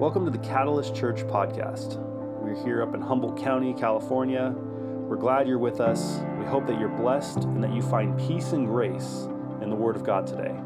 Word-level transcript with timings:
Welcome 0.00 0.24
to 0.24 0.30
the 0.30 0.38
Catalyst 0.38 0.94
Church 0.94 1.24
podcast. 1.24 1.98
We're 2.40 2.54
here 2.64 2.82
up 2.82 2.94
in 2.94 3.02
Humboldt 3.02 3.36
County, 3.36 3.74
California. 3.74 4.54
We're 4.56 5.18
glad 5.18 5.46
you're 5.46 5.58
with 5.58 5.78
us. 5.78 6.22
We 6.38 6.46
hope 6.46 6.66
that 6.68 6.80
you're 6.80 6.88
blessed 6.88 7.44
and 7.44 7.62
that 7.62 7.74
you 7.74 7.82
find 7.82 8.18
peace 8.18 8.52
and 8.52 8.66
grace 8.66 9.28
in 9.60 9.68
the 9.68 9.76
Word 9.76 9.96
of 9.96 10.02
God 10.02 10.26
today. 10.26 10.58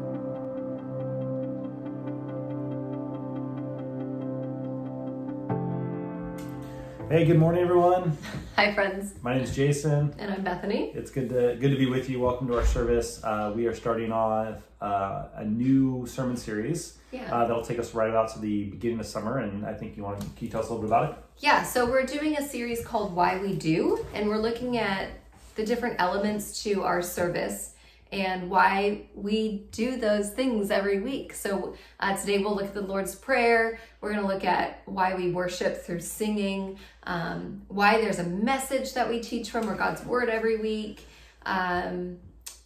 Hey, 7.09 7.23
good 7.25 7.37
morning, 7.37 7.61
everyone. 7.61 8.17
Hi, 8.55 8.73
friends. 8.73 9.13
My 9.21 9.33
name 9.35 9.43
is 9.43 9.55
Jason. 9.55 10.13
And 10.17 10.31
I'm 10.31 10.43
Bethany. 10.43 10.91
It's 10.95 11.11
good 11.11 11.29
to 11.29 11.55
good 11.59 11.69
to 11.71 11.77
be 11.77 11.85
with 11.85 12.09
you. 12.09 12.19
Welcome 12.19 12.47
to 12.47 12.57
our 12.57 12.65
service. 12.65 13.21
Uh, 13.23 13.53
we 13.55 13.67
are 13.67 13.75
starting 13.75 14.11
off 14.11 14.57
uh, 14.81 15.27
a 15.35 15.45
new 15.45 16.05
sermon 16.07 16.35
series 16.35 16.97
Yeah. 17.11 17.31
uh, 17.33 17.45
that'll 17.47 17.63
take 17.63 17.77
us 17.79 17.93
right 17.93 18.13
out 18.13 18.33
to 18.33 18.39
the 18.39 18.65
beginning 18.65 18.99
of 18.99 19.05
summer, 19.05 19.37
and 19.39 19.65
I 19.65 19.73
think 19.73 19.95
you 19.97 20.03
want 20.03 20.19
to 20.21 20.25
can 20.27 20.45
you 20.45 20.49
tell 20.49 20.61
us 20.61 20.69
a 20.69 20.73
little 20.73 20.81
bit 20.87 20.87
about 20.87 21.11
it. 21.11 21.17
yeah, 21.39 21.63
so 21.63 21.85
we're 21.85 22.05
doing 22.05 22.37
a 22.37 22.47
series 22.47 22.83
called 22.83 23.15
Why 23.15 23.39
We 23.39 23.53
Do, 23.55 24.05
and 24.13 24.27
we're 24.27 24.37
looking 24.37 24.77
at 24.77 25.09
the 25.55 25.65
different 25.65 25.97
elements 25.99 26.63
to 26.63 26.83
our 26.83 27.01
service 27.01 27.74
and 28.11 28.49
why 28.49 29.07
we 29.13 29.67
do 29.71 29.97
those 29.97 30.29
things 30.29 30.71
every 30.71 31.01
week. 31.01 31.33
So 31.33 31.75
uh, 31.99 32.15
today 32.15 32.39
we'll 32.39 32.55
look 32.55 32.65
at 32.65 32.73
the 32.73 32.81
Lord's 32.81 33.15
Prayer. 33.15 33.79
We're 33.99 34.11
going 34.13 34.21
to 34.21 34.27
look 34.27 34.43
at 34.43 34.83
why 34.85 35.15
we 35.15 35.31
worship 35.31 35.83
through 35.83 36.01
singing, 36.01 36.77
um, 37.03 37.63
why 37.67 37.99
there's 37.99 38.19
a 38.19 38.23
message 38.23 38.93
that 38.93 39.09
we 39.09 39.19
teach 39.19 39.49
from 39.49 39.69
or 39.69 39.75
God's 39.75 40.05
Word 40.05 40.29
every 40.29 40.57
week. 40.57 41.05
Um, 41.45 42.17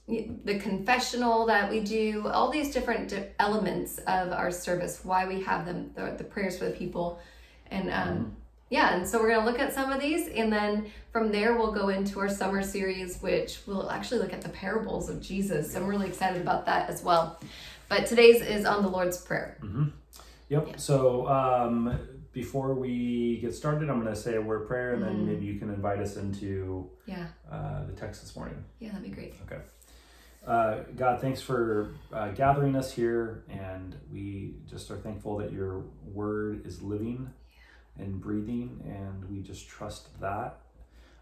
the 0.08 0.60
confessional 0.60 1.46
that 1.46 1.70
we 1.70 1.82
do, 1.82 2.28
all 2.28 2.50
these 2.50 2.74
different 2.74 3.10
di- 3.10 3.28
elements 3.40 4.00
of 4.00 4.32
our 4.32 4.50
service, 4.50 5.02
why 5.04 5.28
we 5.28 5.42
have 5.44 5.66
them, 5.66 5.92
the, 5.94 6.16
the 6.18 6.24
prayers 6.24 6.58
for 6.58 6.66
the 6.66 6.72
people. 6.72 7.20
And 7.70 7.92
um, 7.92 8.36
yeah, 8.70 8.96
and 8.96 9.08
so 9.08 9.20
we're 9.20 9.30
going 9.30 9.46
to 9.46 9.46
look 9.52 9.60
at 9.60 9.74
some 9.74 9.92
of 9.92 10.00
these, 10.00 10.28
and 10.28 10.52
then 10.52 10.92
from 11.12 11.32
there, 11.32 11.58
we'll 11.58 11.72
go 11.72 11.90
into 11.90 12.20
our 12.20 12.30
summer 12.30 12.62
series, 12.62 13.20
which 13.22 13.60
we'll 13.66 13.90
actually 13.90 14.20
look 14.20 14.34
at 14.34 14.42
the 14.42 14.50
parables 14.50 15.10
of 15.10 15.22
Jesus. 15.22 15.76
I'm 15.76 15.88
really 15.88 16.08
excited 16.08 16.42
about 16.42 16.66
that 16.68 16.90
as 16.90 17.04
well. 17.04 17.40
But 17.88 18.06
today's 18.06 18.42
is 18.42 18.66
on 18.66 18.84
the 18.84 18.90
Lord's 18.90 19.18
Prayer. 19.18 19.58
Yep. 20.50 20.68
Yeah. 20.68 20.76
So 20.78 21.28
um, 21.28 22.00
before 22.32 22.76
we 22.76 23.38
get 23.42 23.56
started, 23.56 23.90
I'm 23.90 24.00
going 24.02 24.14
to 24.14 24.20
say 24.20 24.36
a 24.36 24.42
word 24.42 24.62
of 24.64 24.68
prayer, 24.68 24.94
and 24.94 25.02
then 25.02 25.16
Mhm. 25.18 25.26
maybe 25.26 25.46
you 25.46 25.58
can 25.60 25.70
invite 25.70 26.00
us 26.00 26.16
into 26.18 26.90
Yeah, 27.08 27.26
uh, 27.52 27.86
the 27.86 27.94
text 27.94 28.22
this 28.22 28.36
morning. 28.36 28.64
yeah, 28.80 28.90
that'd 28.92 29.04
be 29.04 29.10
great. 29.10 29.34
Okay. 29.48 29.62
Uh, 30.46 30.84
God, 30.96 31.20
thanks 31.22 31.42
for 31.42 31.90
uh, 32.14 32.30
gathering 32.32 32.76
us 32.76 32.92
here, 32.94 33.44
and 33.50 33.96
we 34.12 34.56
just 34.68 34.90
are 34.92 34.98
thankful 34.98 35.38
that 35.38 35.52
your 35.52 35.84
word 36.14 36.66
is 36.66 36.82
living 36.82 37.30
and 38.00 38.20
breathing, 38.20 38.82
and 38.86 39.30
we 39.30 39.42
just 39.42 39.68
trust 39.68 40.20
that 40.22 40.58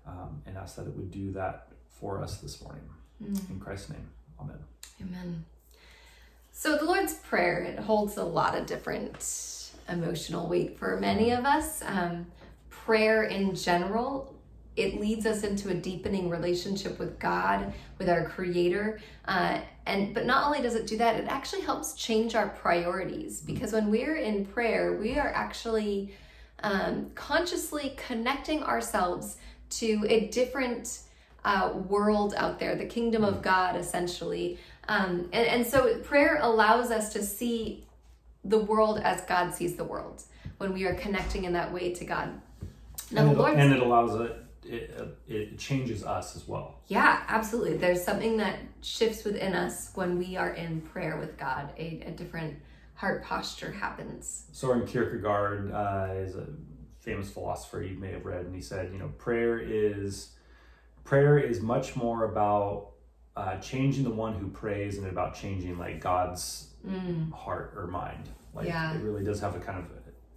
um, 0.05 0.41
and 0.45 0.57
ask 0.57 0.75
that 0.75 0.87
it 0.87 0.95
would 0.95 1.11
do 1.11 1.31
that 1.33 1.67
for 1.89 2.21
us 2.21 2.37
this 2.37 2.61
morning. 2.61 2.83
Mm. 3.23 3.49
In 3.49 3.59
Christ's 3.59 3.89
name, 3.89 4.09
Amen. 4.39 4.57
Amen. 5.01 5.45
So 6.51 6.77
the 6.77 6.85
Lord's 6.85 7.15
Prayer 7.15 7.61
it 7.61 7.79
holds 7.79 8.17
a 8.17 8.23
lot 8.23 8.57
of 8.57 8.65
different 8.65 9.71
emotional 9.89 10.47
weight 10.47 10.77
for 10.77 10.97
many 10.97 11.31
of 11.31 11.45
us. 11.45 11.81
Um, 11.85 12.27
prayer 12.69 13.23
in 13.23 13.53
general 13.53 14.33
it 14.77 15.01
leads 15.01 15.25
us 15.25 15.43
into 15.43 15.69
a 15.69 15.73
deepening 15.73 16.29
relationship 16.29 16.99
with 16.99 17.17
God, 17.17 17.73
with 17.97 18.07
our 18.07 18.29
Creator, 18.29 18.99
uh, 19.25 19.59
and 19.87 20.13
but 20.13 20.25
not 20.25 20.45
only 20.45 20.61
does 20.61 20.75
it 20.75 20.85
do 20.85 20.97
that, 20.97 21.15
it 21.15 21.27
actually 21.27 21.63
helps 21.63 21.95
change 21.95 22.35
our 22.35 22.49
priorities 22.49 23.41
because 23.41 23.73
when 23.73 23.89
we're 23.89 24.17
in 24.17 24.45
prayer, 24.45 24.95
we 24.97 25.17
are 25.17 25.29
actually 25.33 26.13
um, 26.63 27.11
consciously 27.15 27.95
connecting 28.07 28.63
ourselves 28.63 29.37
to 29.69 30.05
a 30.09 30.27
different 30.27 30.99
uh, 31.45 31.71
world 31.87 32.33
out 32.35 32.59
there, 32.59 32.75
the 32.75 32.85
kingdom 32.85 33.23
of 33.23 33.41
God, 33.41 33.75
essentially. 33.75 34.57
Um, 34.87 35.29
and, 35.33 35.47
and 35.47 35.67
so 35.67 35.99
prayer 35.99 36.39
allows 36.41 36.91
us 36.91 37.13
to 37.13 37.23
see 37.23 37.85
the 38.43 38.57
world 38.57 38.99
as 38.99 39.21
God 39.21 39.53
sees 39.53 39.75
the 39.75 39.83
world 39.83 40.23
when 40.57 40.73
we 40.73 40.85
are 40.85 40.95
connecting 40.95 41.43
in 41.43 41.53
that 41.53 41.71
way 41.71 41.93
to 41.93 42.05
God. 42.05 42.41
Now, 43.11 43.21
and, 43.21 43.29
the 43.29 43.33
it, 43.33 43.37
Lord's 43.37 43.57
and 43.57 43.73
it 43.73 43.81
allows 43.81 44.19
it, 44.19 44.43
it, 44.65 45.17
it 45.27 45.59
changes 45.59 46.03
us 46.03 46.35
as 46.35 46.47
well. 46.47 46.79
yeah, 46.87 47.23
absolutely. 47.27 47.77
There's 47.77 48.03
something 48.03 48.37
that 48.37 48.59
shifts 48.81 49.23
within 49.23 49.53
us 49.53 49.91
when 49.95 50.17
we 50.17 50.35
are 50.35 50.51
in 50.51 50.81
prayer 50.81 51.17
with 51.17 51.37
God. 51.37 51.69
A, 51.77 52.03
a 52.05 52.11
different 52.11 52.57
heart 52.97 53.23
posture 53.23 53.71
happens. 53.71 54.45
Soren 54.51 54.85
Kierkegaard 54.85 55.71
uh, 55.71 56.07
is 56.15 56.35
a 56.35 56.47
famous 56.99 57.29
philosopher 57.29 57.81
you 57.81 57.97
may 57.97 58.11
have 58.11 58.25
read, 58.25 58.45
and 58.45 58.53
he 58.53 58.61
said, 58.61 58.91
you 58.91 58.99
know, 58.99 59.07
prayer 59.17 59.59
is 59.59 60.31
prayer 61.05 61.37
is 61.39 61.61
much 61.61 61.95
more 61.95 62.25
about 62.25 62.89
uh, 63.37 63.55
changing 63.59 64.03
the 64.03 64.09
one 64.09 64.33
who 64.33 64.47
prays 64.49 64.97
and 64.97 65.07
about 65.07 65.33
changing 65.35 65.77
like 65.77 66.01
God's 66.01 66.65
Mm, 66.87 67.33
heart 67.33 67.73
or 67.75 67.87
mind. 67.87 68.29
Like 68.53 68.67
Yeah. 68.67 68.93
it 68.95 69.01
really 69.01 69.23
does 69.23 69.41
have 69.41 69.55
a 69.55 69.59
kind 69.59 69.79
of 69.79 69.85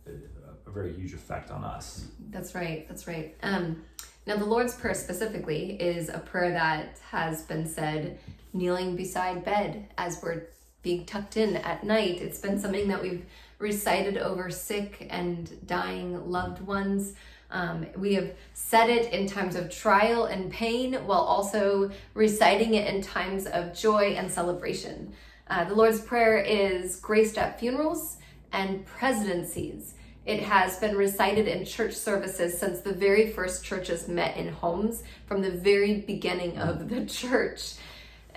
a, 0.08 0.10
a, 0.10 0.68
a 0.68 0.72
very 0.72 0.92
huge 0.92 1.14
effect 1.14 1.50
on 1.52 1.62
us. 1.62 2.06
that's 2.30 2.54
right. 2.56 2.88
That's 2.88 3.06
right. 3.06 3.36
Um, 3.44 3.82
now, 4.26 4.36
the 4.36 4.44
Lord's 4.46 4.74
Prayer 4.74 4.94
specifically 4.94 5.80
is 5.80 6.08
a 6.08 6.18
prayer 6.18 6.50
that 6.52 6.98
has 7.10 7.42
been 7.42 7.66
said 7.68 8.18
kneeling 8.52 8.96
beside 8.96 9.44
bed 9.44 9.88
as 9.96 10.20
we're 10.22 10.48
being 10.82 11.04
tucked 11.04 11.36
in 11.36 11.56
at 11.56 11.84
night. 11.84 12.20
It's 12.20 12.38
been 12.38 12.58
something 12.58 12.88
that 12.88 13.02
we've 13.02 13.24
recited 13.58 14.16
over 14.16 14.50
sick 14.50 15.06
and 15.10 15.66
dying 15.66 16.30
loved 16.30 16.60
ones. 16.62 17.14
Um, 17.50 17.86
we 17.96 18.14
have 18.14 18.32
said 18.54 18.90
it 18.90 19.12
in 19.12 19.26
times 19.26 19.56
of 19.56 19.70
trial 19.70 20.26
and 20.26 20.50
pain 20.50 20.94
while 20.94 21.20
also 21.20 21.90
reciting 22.14 22.74
it 22.74 22.92
in 22.92 23.02
times 23.02 23.46
of 23.46 23.74
joy 23.74 24.14
and 24.16 24.30
celebration. 24.30 25.12
Uh, 25.48 25.64
the 25.64 25.74
Lord's 25.74 26.00
Prayer 26.00 26.38
is 26.38 26.96
graced 26.96 27.36
at 27.36 27.58
funerals 27.58 28.18
and 28.52 28.86
presidencies. 28.86 29.94
It 30.24 30.42
has 30.44 30.78
been 30.78 30.96
recited 30.96 31.48
in 31.48 31.64
church 31.64 31.94
services 31.94 32.56
since 32.56 32.80
the 32.80 32.92
very 32.92 33.30
first 33.32 33.64
churches 33.64 34.06
met 34.06 34.36
in 34.36 34.48
homes 34.48 35.02
from 35.26 35.42
the 35.42 35.50
very 35.50 36.02
beginning 36.02 36.58
of 36.58 36.88
the 36.88 37.04
church. 37.06 37.74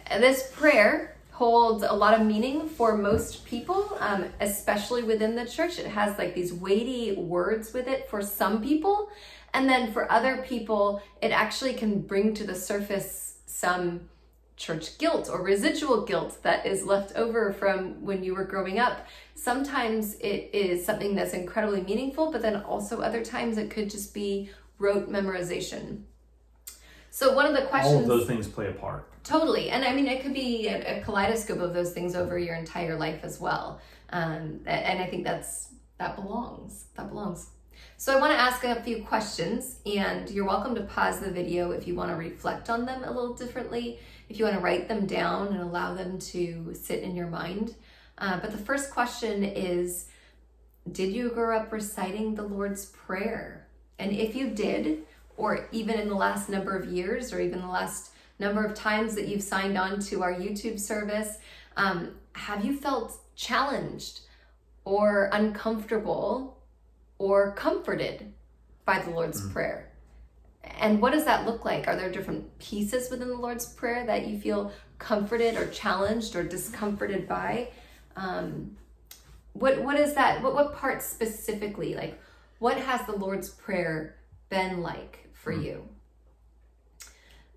This 0.09 0.49
prayer 0.53 1.12
holds 1.33 1.83
a 1.83 1.91
lot 1.91 2.13
of 2.13 2.25
meaning 2.25 2.69
for 2.69 2.95
most 2.95 3.43
people, 3.45 3.97
um, 3.99 4.25
especially 4.39 5.01
within 5.01 5.35
the 5.35 5.45
church. 5.45 5.79
It 5.79 5.87
has 5.87 6.17
like 6.19 6.35
these 6.35 6.53
weighty 6.53 7.15
words 7.15 7.73
with 7.73 7.87
it 7.87 8.07
for 8.07 8.21
some 8.21 8.61
people. 8.61 9.09
And 9.55 9.67
then 9.67 9.91
for 9.91 10.11
other 10.11 10.43
people, 10.47 11.01
it 11.23 11.31
actually 11.31 11.73
can 11.73 12.01
bring 12.01 12.35
to 12.35 12.43
the 12.43 12.53
surface 12.53 13.39
some 13.47 14.09
church 14.57 14.99
guilt 14.99 15.27
or 15.31 15.41
residual 15.41 16.05
guilt 16.05 16.37
that 16.43 16.67
is 16.67 16.85
left 16.85 17.15
over 17.15 17.51
from 17.51 18.05
when 18.05 18.23
you 18.23 18.35
were 18.35 18.45
growing 18.45 18.77
up. 18.77 19.07
Sometimes 19.33 20.13
it 20.15 20.51
is 20.53 20.85
something 20.85 21.15
that's 21.15 21.33
incredibly 21.33 21.81
meaningful, 21.81 22.31
but 22.31 22.43
then 22.43 22.57
also 22.57 23.01
other 23.01 23.25
times 23.25 23.57
it 23.57 23.71
could 23.71 23.89
just 23.89 24.13
be 24.13 24.51
rote 24.77 25.09
memorization. 25.09 26.03
So, 27.09 27.33
one 27.33 27.47
of 27.47 27.55
the 27.55 27.63
questions. 27.63 27.95
All 27.95 28.01
of 28.01 28.07
those 28.07 28.27
things 28.27 28.47
play 28.47 28.69
a 28.69 28.73
part. 28.73 29.12
Totally. 29.23 29.69
And 29.69 29.85
I 29.85 29.93
mean, 29.93 30.07
it 30.07 30.21
could 30.21 30.33
be 30.33 30.67
a, 30.67 30.99
a 30.99 31.01
kaleidoscope 31.01 31.59
of 31.59 31.73
those 31.73 31.93
things 31.93 32.15
over 32.15 32.37
your 32.37 32.55
entire 32.55 32.97
life 32.97 33.21
as 33.23 33.39
well. 33.39 33.79
Um, 34.09 34.59
and 34.65 35.01
I 35.01 35.07
think 35.07 35.23
that's 35.23 35.69
that 35.97 36.15
belongs. 36.15 36.85
That 36.95 37.09
belongs. 37.09 37.49
So 37.97 38.15
I 38.15 38.19
want 38.19 38.33
to 38.33 38.39
ask 38.39 38.63
a 38.65 38.81
few 38.81 39.01
questions, 39.03 39.77
and 39.85 40.29
you're 40.29 40.45
welcome 40.45 40.75
to 40.75 40.81
pause 40.81 41.19
the 41.19 41.31
video 41.31 41.71
if 41.71 41.87
you 41.87 41.95
want 41.95 42.09
to 42.09 42.15
reflect 42.15 42.69
on 42.69 42.85
them 42.85 43.03
a 43.03 43.11
little 43.11 43.33
differently, 43.33 43.99
if 44.27 44.37
you 44.37 44.43
want 44.45 44.57
to 44.57 44.61
write 44.61 44.89
them 44.89 45.05
down 45.05 45.47
and 45.47 45.61
allow 45.61 45.93
them 45.93 46.19
to 46.19 46.73
sit 46.73 47.01
in 47.01 47.15
your 47.15 47.27
mind. 47.27 47.75
Uh, 48.17 48.39
but 48.41 48.51
the 48.51 48.57
first 48.57 48.91
question 48.91 49.43
is 49.43 50.07
Did 50.91 51.13
you 51.13 51.29
grow 51.29 51.57
up 51.57 51.71
reciting 51.71 52.35
the 52.35 52.43
Lord's 52.43 52.87
Prayer? 52.87 53.67
And 53.99 54.11
if 54.11 54.35
you 54.35 54.49
did, 54.49 55.03
or 55.37 55.69
even 55.71 55.97
in 55.97 56.09
the 56.09 56.15
last 56.15 56.49
number 56.49 56.75
of 56.75 56.91
years, 56.91 57.31
or 57.31 57.39
even 57.39 57.61
the 57.61 57.67
last 57.67 58.11
number 58.43 58.63
of 58.63 58.73
times 58.75 59.15
that 59.15 59.27
you've 59.27 59.43
signed 59.43 59.77
on 59.77 59.99
to 60.01 60.21
our 60.21 60.33
YouTube 60.33 60.79
service, 60.79 61.37
um, 61.77 62.15
have 62.33 62.63
you 62.63 62.77
felt 62.77 63.17
challenged 63.35 64.21
or 64.85 65.29
uncomfortable 65.31 66.57
or 67.17 67.53
comforted 67.53 68.33
by 68.85 68.99
the 68.99 69.11
Lord's 69.11 69.47
Prayer? 69.51 69.89
And 70.63 71.01
what 71.01 71.13
does 71.13 71.25
that 71.25 71.45
look 71.45 71.65
like? 71.65 71.87
Are 71.87 71.95
there 71.95 72.11
different 72.11 72.57
pieces 72.59 73.09
within 73.09 73.27
the 73.27 73.35
Lord's 73.35 73.65
Prayer 73.65 74.05
that 74.05 74.27
you 74.27 74.39
feel 74.39 74.71
comforted 74.97 75.55
or 75.55 75.67
challenged 75.67 76.35
or 76.35 76.43
discomforted 76.43 77.27
by? 77.27 77.69
Um, 78.15 78.77
what 79.53 79.81
what 79.83 79.99
is 79.99 80.13
that? 80.15 80.41
What 80.41 80.53
what 80.53 80.75
part 80.75 81.01
specifically? 81.03 81.95
Like, 81.95 82.19
what 82.59 82.77
has 82.77 83.05
the 83.05 83.15
Lord's 83.15 83.49
Prayer 83.49 84.15
been 84.49 84.81
like 84.81 85.29
for 85.33 85.51
you? 85.51 85.87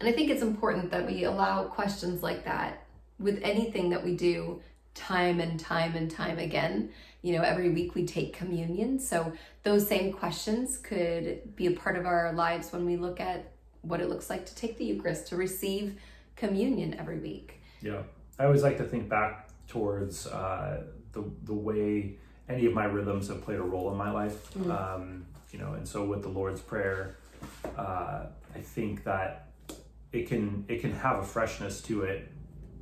And 0.00 0.08
I 0.08 0.12
think 0.12 0.31
it's 0.31 0.43
important 0.43 0.90
that 0.90 1.06
we 1.06 1.25
allow 1.25 1.64
questions 1.64 2.22
like 2.22 2.44
that 2.44 2.84
with 3.19 3.40
anything 3.43 3.90
that 3.90 4.04
we 4.04 4.14
do 4.16 4.60
time 4.94 5.40
and 5.40 5.58
time 5.58 5.94
and 5.94 6.10
time 6.10 6.38
again. 6.38 6.90
You 7.22 7.37
know, 7.37 7.43
every 7.43 7.70
week 7.70 7.94
we 7.94 8.06
take 8.06 8.37
communion. 8.37 8.98
So 8.98 9.32
those 9.62 9.87
same 9.87 10.12
questions 10.12 10.78
could 10.78 11.54
be 11.56 11.66
a 11.66 11.72
part 11.72 11.96
of 11.96 12.06
our 12.06 12.32
lives 12.32 12.72
when 12.72 12.84
we 12.84 12.96
look 12.96 13.20
at 13.20 13.52
what 13.82 14.00
it 14.00 14.08
looks 14.08 14.28
like 14.28 14.46
to 14.46 14.54
take 14.54 14.76
the 14.78 14.84
Eucharist, 14.84 15.28
to 15.28 15.37
receive 15.37 15.96
communion 16.34 16.94
every 16.98 17.19
week. 17.19 17.60
Yeah. 17.81 18.02
I 18.38 18.44
always 18.44 18.62
like 18.62 18.76
to 18.78 18.84
think 18.84 19.08
back 19.08 19.48
towards 19.66 20.26
uh, 20.26 20.82
the, 21.12 21.25
the 21.44 21.54
way 21.54 22.16
any 22.48 22.66
of 22.66 22.75
my 22.75 22.84
rhythms 22.84 23.28
have 23.28 23.43
played 23.43 23.58
a 23.58 23.62
role 23.62 23.90
in 23.90 23.96
my 23.96 24.10
life. 24.10 24.52
Mm. 24.54 24.70
Um, 24.70 25.26
you 25.52 25.58
know, 25.58 25.72
and 25.72 25.87
so 25.88 26.04
with 26.04 26.22
the 26.22 26.28
Lord's 26.28 26.60
Prayer, 26.60 27.16
uh, 27.76 28.26
I 28.54 28.60
think 28.60 29.04
that 29.04 29.48
it 30.12 30.29
can 30.29 30.64
it 30.69 30.81
can 30.81 30.93
have 30.93 31.19
a 31.19 31.23
freshness 31.23 31.81
to 31.82 32.03
it 32.03 32.29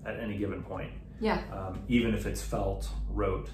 at 0.04 0.18
any 0.20 0.36
given 0.38 0.62
point. 0.62 0.92
Yeah. 1.20 1.42
Um, 1.52 1.80
even 1.88 2.14
if 2.14 2.26
it's 2.26 2.42
felt, 2.42 2.88
rote, 3.08 3.50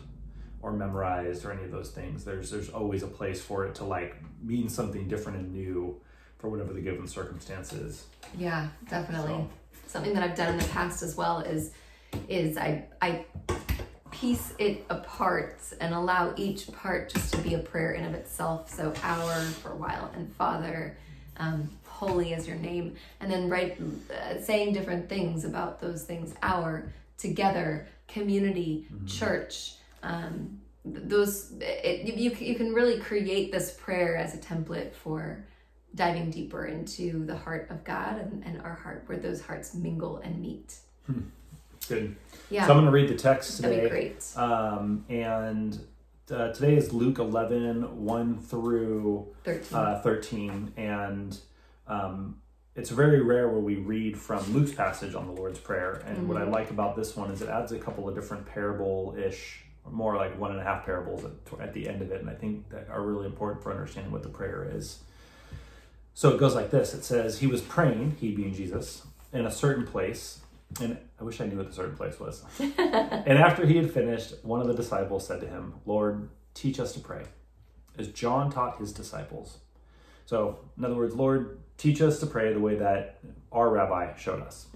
or 0.62 0.72
memorized, 0.72 1.44
or 1.44 1.52
any 1.52 1.64
of 1.64 1.70
those 1.70 1.90
things, 1.90 2.24
there's 2.24 2.50
there's 2.50 2.70
always 2.70 3.02
a 3.02 3.06
place 3.06 3.40
for 3.42 3.66
it 3.66 3.74
to 3.76 3.84
like 3.84 4.16
mean 4.42 4.68
something 4.68 5.08
different 5.08 5.38
and 5.38 5.52
new 5.52 6.00
for 6.38 6.48
whatever 6.48 6.72
the 6.72 6.80
given 6.80 7.06
circumstance 7.06 7.72
is. 7.72 8.06
Yeah, 8.36 8.68
definitely. 8.88 9.32
So- 9.34 9.50
Something 9.86 10.14
that 10.14 10.22
I've 10.22 10.36
done 10.36 10.52
in 10.52 10.58
the 10.58 10.68
past 10.68 11.02
as 11.02 11.16
well 11.16 11.40
is 11.40 11.72
is 12.28 12.56
I 12.56 12.86
I 13.02 13.24
piece 14.12 14.54
it 14.58 14.84
apart 14.90 15.60
and 15.80 15.92
allow 15.94 16.32
each 16.36 16.70
part 16.72 17.12
just 17.12 17.32
to 17.34 17.40
be 17.40 17.54
a 17.54 17.58
prayer 17.58 17.92
in 17.92 18.04
of 18.04 18.14
itself. 18.14 18.70
So 18.70 18.92
our 19.02 19.40
for 19.62 19.70
a 19.72 19.76
while 19.76 20.10
and 20.14 20.32
Father, 20.36 20.96
um, 21.38 21.70
holy 22.00 22.32
is 22.32 22.48
your 22.48 22.56
name, 22.56 22.94
and 23.20 23.30
then 23.30 23.48
right 23.50 23.78
uh, 24.10 24.40
saying 24.40 24.72
different 24.72 25.08
things 25.08 25.44
about 25.44 25.80
those 25.80 26.02
things. 26.04 26.34
Our 26.42 26.90
together, 27.18 27.86
community, 28.08 28.86
church. 29.06 29.74
Um, 30.02 30.58
those 30.84 31.52
it, 31.60 32.14
you 32.16 32.30
you 32.30 32.54
can 32.54 32.72
really 32.72 32.98
create 32.98 33.52
this 33.52 33.72
prayer 33.84 34.16
as 34.16 34.34
a 34.34 34.38
template 34.38 34.94
for 34.94 35.44
diving 35.94 36.30
deeper 36.30 36.64
into 36.66 37.26
the 37.26 37.36
heart 37.36 37.66
of 37.68 37.84
God 37.84 38.14
and, 38.18 38.42
and 38.46 38.62
our 38.62 38.74
heart, 38.74 39.04
where 39.06 39.18
those 39.18 39.42
hearts 39.42 39.74
mingle 39.74 40.16
and 40.24 40.40
meet. 40.40 40.76
Good. 41.88 42.16
Yeah, 42.48 42.66
So 42.66 42.70
I'm 42.72 42.76
going 42.76 42.86
to 42.86 42.92
read 42.92 43.08
the 43.08 43.16
text 43.16 43.56
today. 43.56 43.68
that'd 43.68 43.84
be 43.84 43.88
great. 43.90 44.24
Um, 44.36 45.04
and 45.08 45.78
uh, 46.30 46.52
today 46.52 46.76
is 46.76 46.92
Luke 46.92 47.18
11, 47.18 48.04
1 48.04 48.38
through 48.38 49.26
13. 49.44 49.78
uh, 49.78 50.00
13. 50.02 50.72
And 50.76 51.36
um, 51.90 52.36
it's 52.76 52.90
very 52.90 53.20
rare 53.20 53.48
where 53.48 53.60
we 53.60 53.76
read 53.76 54.16
from 54.16 54.42
Luke's 54.54 54.72
passage 54.72 55.14
on 55.14 55.26
the 55.26 55.32
Lord's 55.32 55.58
Prayer. 55.58 56.02
And 56.06 56.28
what 56.28 56.40
I 56.40 56.44
like 56.44 56.70
about 56.70 56.96
this 56.96 57.16
one 57.16 57.30
is 57.30 57.42
it 57.42 57.48
adds 57.48 57.72
a 57.72 57.78
couple 57.78 58.08
of 58.08 58.14
different 58.14 58.46
parable 58.46 59.14
ish, 59.18 59.64
more 59.90 60.16
like 60.16 60.38
one 60.38 60.52
and 60.52 60.60
a 60.60 60.62
half 60.62 60.86
parables 60.86 61.24
at, 61.24 61.60
at 61.60 61.74
the 61.74 61.88
end 61.88 62.00
of 62.00 62.12
it. 62.12 62.20
And 62.20 62.30
I 62.30 62.34
think 62.34 62.70
that 62.70 62.88
are 62.88 63.02
really 63.02 63.26
important 63.26 63.62
for 63.62 63.72
understanding 63.72 64.12
what 64.12 64.22
the 64.22 64.28
prayer 64.28 64.70
is. 64.72 65.00
So 66.14 66.30
it 66.30 66.38
goes 66.38 66.54
like 66.54 66.70
this 66.70 66.94
it 66.94 67.04
says, 67.04 67.40
He 67.40 67.48
was 67.48 67.60
praying, 67.60 68.16
he 68.20 68.30
being 68.30 68.54
Jesus, 68.54 69.02
in 69.32 69.46
a 69.46 69.50
certain 69.50 69.86
place. 69.86 70.40
And 70.80 70.96
I 71.20 71.24
wish 71.24 71.40
I 71.40 71.46
knew 71.46 71.56
what 71.56 71.66
the 71.66 71.74
certain 71.74 71.96
place 71.96 72.20
was. 72.20 72.44
and 72.60 73.38
after 73.38 73.66
he 73.66 73.76
had 73.76 73.90
finished, 73.90 74.34
one 74.44 74.60
of 74.60 74.68
the 74.68 74.74
disciples 74.74 75.26
said 75.26 75.40
to 75.40 75.48
him, 75.48 75.74
Lord, 75.84 76.28
teach 76.54 76.78
us 76.78 76.92
to 76.92 77.00
pray, 77.00 77.24
as 77.98 78.06
John 78.08 78.52
taught 78.52 78.78
his 78.78 78.92
disciples. 78.92 79.58
So, 80.30 80.60
in 80.78 80.84
other 80.84 80.94
words, 80.94 81.16
Lord, 81.16 81.58
teach 81.76 82.00
us 82.00 82.20
to 82.20 82.26
pray 82.26 82.52
the 82.52 82.60
way 82.60 82.76
that 82.76 83.18
our 83.50 83.68
rabbi 83.68 84.14
showed 84.16 84.40
us. 84.42 84.66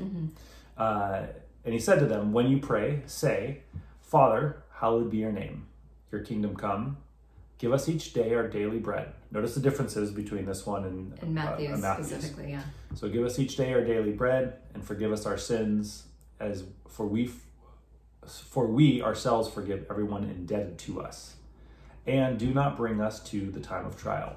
Uh, 0.76 1.26
and 1.64 1.72
he 1.72 1.78
said 1.78 2.00
to 2.00 2.06
them, 2.06 2.32
When 2.32 2.48
you 2.48 2.58
pray, 2.58 3.02
say, 3.06 3.60
Father, 4.02 4.64
hallowed 4.72 5.12
be 5.12 5.18
your 5.18 5.30
name. 5.30 5.66
Your 6.10 6.22
kingdom 6.22 6.56
come. 6.56 6.96
Give 7.58 7.72
us 7.72 7.88
each 7.88 8.12
day 8.12 8.34
our 8.34 8.48
daily 8.48 8.80
bread. 8.80 9.12
Notice 9.30 9.54
the 9.54 9.60
differences 9.60 10.10
between 10.10 10.44
this 10.44 10.66
one 10.66 10.82
and, 10.86 11.16
and 11.22 11.32
Matthew 11.36 11.70
uh, 11.70 11.94
specifically, 11.94 12.50
yeah. 12.50 12.62
So 12.96 13.08
give 13.08 13.24
us 13.24 13.38
each 13.38 13.56
day 13.56 13.72
our 13.74 13.84
daily 13.84 14.10
bread, 14.10 14.54
and 14.74 14.84
forgive 14.84 15.12
us 15.12 15.24
our 15.24 15.38
sins, 15.38 16.06
as 16.40 16.64
for 16.88 17.06
we, 17.06 17.30
for 18.26 18.66
we 18.66 19.00
ourselves 19.02 19.48
forgive 19.48 19.86
everyone 19.88 20.24
indebted 20.24 20.78
to 20.78 21.00
us, 21.00 21.36
and 22.08 22.40
do 22.40 22.52
not 22.52 22.76
bring 22.76 23.00
us 23.00 23.22
to 23.30 23.52
the 23.52 23.60
time 23.60 23.86
of 23.86 23.96
trial. 23.96 24.34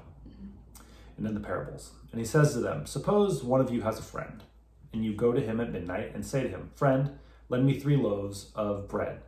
And 1.18 1.26
in 1.26 1.34
the 1.34 1.40
parables. 1.40 1.90
And 2.12 2.20
he 2.20 2.26
says 2.26 2.52
to 2.52 2.60
them, 2.60 2.86
Suppose 2.86 3.42
one 3.42 3.60
of 3.60 3.72
you 3.72 3.82
has 3.82 3.98
a 3.98 4.02
friend, 4.02 4.44
and 4.92 5.04
you 5.04 5.14
go 5.14 5.32
to 5.32 5.40
him 5.40 5.60
at 5.60 5.72
midnight 5.72 6.12
and 6.14 6.24
say 6.24 6.44
to 6.44 6.48
him, 6.48 6.70
Friend, 6.76 7.18
lend 7.48 7.66
me 7.66 7.78
three 7.78 7.96
loaves 7.96 8.52
of 8.54 8.88
bread, 8.88 9.20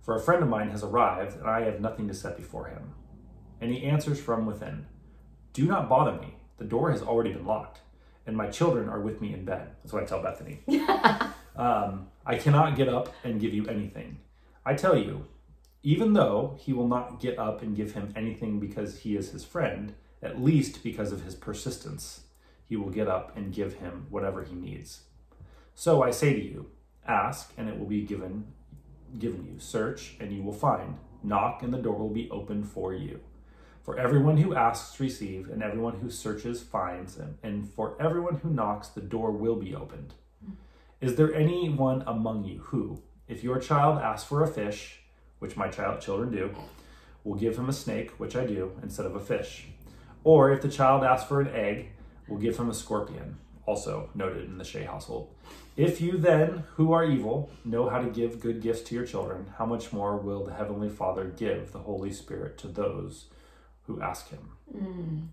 for 0.00 0.16
a 0.16 0.20
friend 0.20 0.42
of 0.42 0.48
mine 0.48 0.70
has 0.70 0.82
arrived, 0.82 1.36
and 1.36 1.48
I 1.48 1.60
have 1.62 1.80
nothing 1.80 2.08
to 2.08 2.14
set 2.14 2.38
before 2.38 2.68
him. 2.68 2.94
And 3.60 3.70
he 3.70 3.84
answers 3.84 4.18
from 4.18 4.46
within, 4.46 4.86
Do 5.52 5.66
not 5.66 5.90
bother 5.90 6.18
me. 6.18 6.36
The 6.56 6.64
door 6.64 6.90
has 6.90 7.02
already 7.02 7.34
been 7.34 7.44
locked, 7.44 7.80
and 8.26 8.34
my 8.34 8.48
children 8.48 8.88
are 8.88 9.00
with 9.00 9.20
me 9.20 9.34
in 9.34 9.44
bed. 9.44 9.68
That's 9.82 9.92
what 9.92 10.02
I 10.02 10.06
tell 10.06 10.22
Bethany. 10.22 10.60
um, 11.56 12.08
I 12.24 12.36
cannot 12.38 12.76
get 12.76 12.88
up 12.88 13.14
and 13.24 13.40
give 13.40 13.52
you 13.52 13.66
anything. 13.66 14.20
I 14.64 14.72
tell 14.72 14.96
you, 14.96 15.26
even 15.82 16.14
though 16.14 16.56
he 16.58 16.72
will 16.72 16.88
not 16.88 17.20
get 17.20 17.38
up 17.38 17.60
and 17.60 17.76
give 17.76 17.92
him 17.92 18.12
anything 18.16 18.58
because 18.58 19.00
he 19.00 19.16
is 19.16 19.30
his 19.30 19.44
friend, 19.44 19.94
at 20.26 20.42
least 20.42 20.82
because 20.82 21.12
of 21.12 21.22
his 21.22 21.34
persistence, 21.34 22.22
he 22.68 22.76
will 22.76 22.90
get 22.90 23.08
up 23.08 23.36
and 23.36 23.54
give 23.54 23.74
him 23.74 24.06
whatever 24.10 24.42
he 24.44 24.54
needs. 24.54 25.02
So 25.74 26.02
I 26.02 26.10
say 26.10 26.34
to 26.34 26.42
you, 26.42 26.70
ask 27.06 27.52
and 27.56 27.68
it 27.68 27.78
will 27.78 27.86
be 27.86 28.02
given 28.02 28.52
given 29.18 29.46
you. 29.46 29.58
Search 29.58 30.16
and 30.20 30.32
you 30.32 30.42
will 30.42 30.52
find. 30.52 30.98
Knock 31.22 31.62
and 31.62 31.72
the 31.72 31.78
door 31.78 31.96
will 31.96 32.10
be 32.10 32.28
opened 32.30 32.68
for 32.68 32.92
you. 32.92 33.20
For 33.82 33.98
everyone 33.98 34.38
who 34.38 34.52
asks 34.52 34.98
receives, 34.98 35.48
and 35.48 35.62
everyone 35.62 35.98
who 36.00 36.10
searches 36.10 36.60
finds, 36.60 37.16
and, 37.16 37.38
and 37.44 37.68
for 37.68 37.96
everyone 38.02 38.38
who 38.38 38.50
knocks 38.50 38.88
the 38.88 39.00
door 39.00 39.30
will 39.30 39.54
be 39.54 39.76
opened. 39.76 40.14
Is 41.00 41.14
there 41.14 41.32
anyone 41.32 42.02
among 42.04 42.44
you 42.44 42.58
who, 42.58 43.00
if 43.28 43.44
your 43.44 43.60
child 43.60 43.98
asks 43.98 44.28
for 44.28 44.42
a 44.42 44.48
fish, 44.48 45.02
which 45.38 45.56
my 45.56 45.68
child 45.68 46.00
children 46.00 46.32
do, 46.32 46.50
will 47.22 47.36
give 47.36 47.56
him 47.56 47.68
a 47.68 47.72
snake, 47.72 48.10
which 48.18 48.34
I 48.34 48.44
do, 48.44 48.72
instead 48.82 49.06
of 49.06 49.14
a 49.14 49.20
fish? 49.20 49.68
Or 50.26 50.50
if 50.50 50.60
the 50.60 50.68
child 50.68 51.04
asks 51.04 51.28
for 51.28 51.40
an 51.40 51.54
egg, 51.54 51.90
we'll 52.26 52.40
give 52.40 52.56
him 52.56 52.68
a 52.68 52.74
scorpion, 52.74 53.36
also 53.64 54.10
noted 54.12 54.46
in 54.46 54.58
the 54.58 54.64
Shea 54.64 54.82
household. 54.82 55.32
If 55.76 56.00
you 56.00 56.18
then, 56.18 56.64
who 56.74 56.92
are 56.92 57.04
evil, 57.04 57.48
know 57.64 57.88
how 57.88 58.00
to 58.00 58.10
give 58.10 58.40
good 58.40 58.60
gifts 58.60 58.82
to 58.88 58.96
your 58.96 59.06
children, 59.06 59.46
how 59.56 59.66
much 59.66 59.92
more 59.92 60.16
will 60.16 60.44
the 60.44 60.52
Heavenly 60.52 60.88
Father 60.88 61.26
give 61.26 61.70
the 61.70 61.78
Holy 61.78 62.12
Spirit 62.12 62.58
to 62.58 62.66
those 62.66 63.26
who 63.82 64.02
ask 64.02 64.28
Him? 64.30 64.50
Mm. 64.76 65.28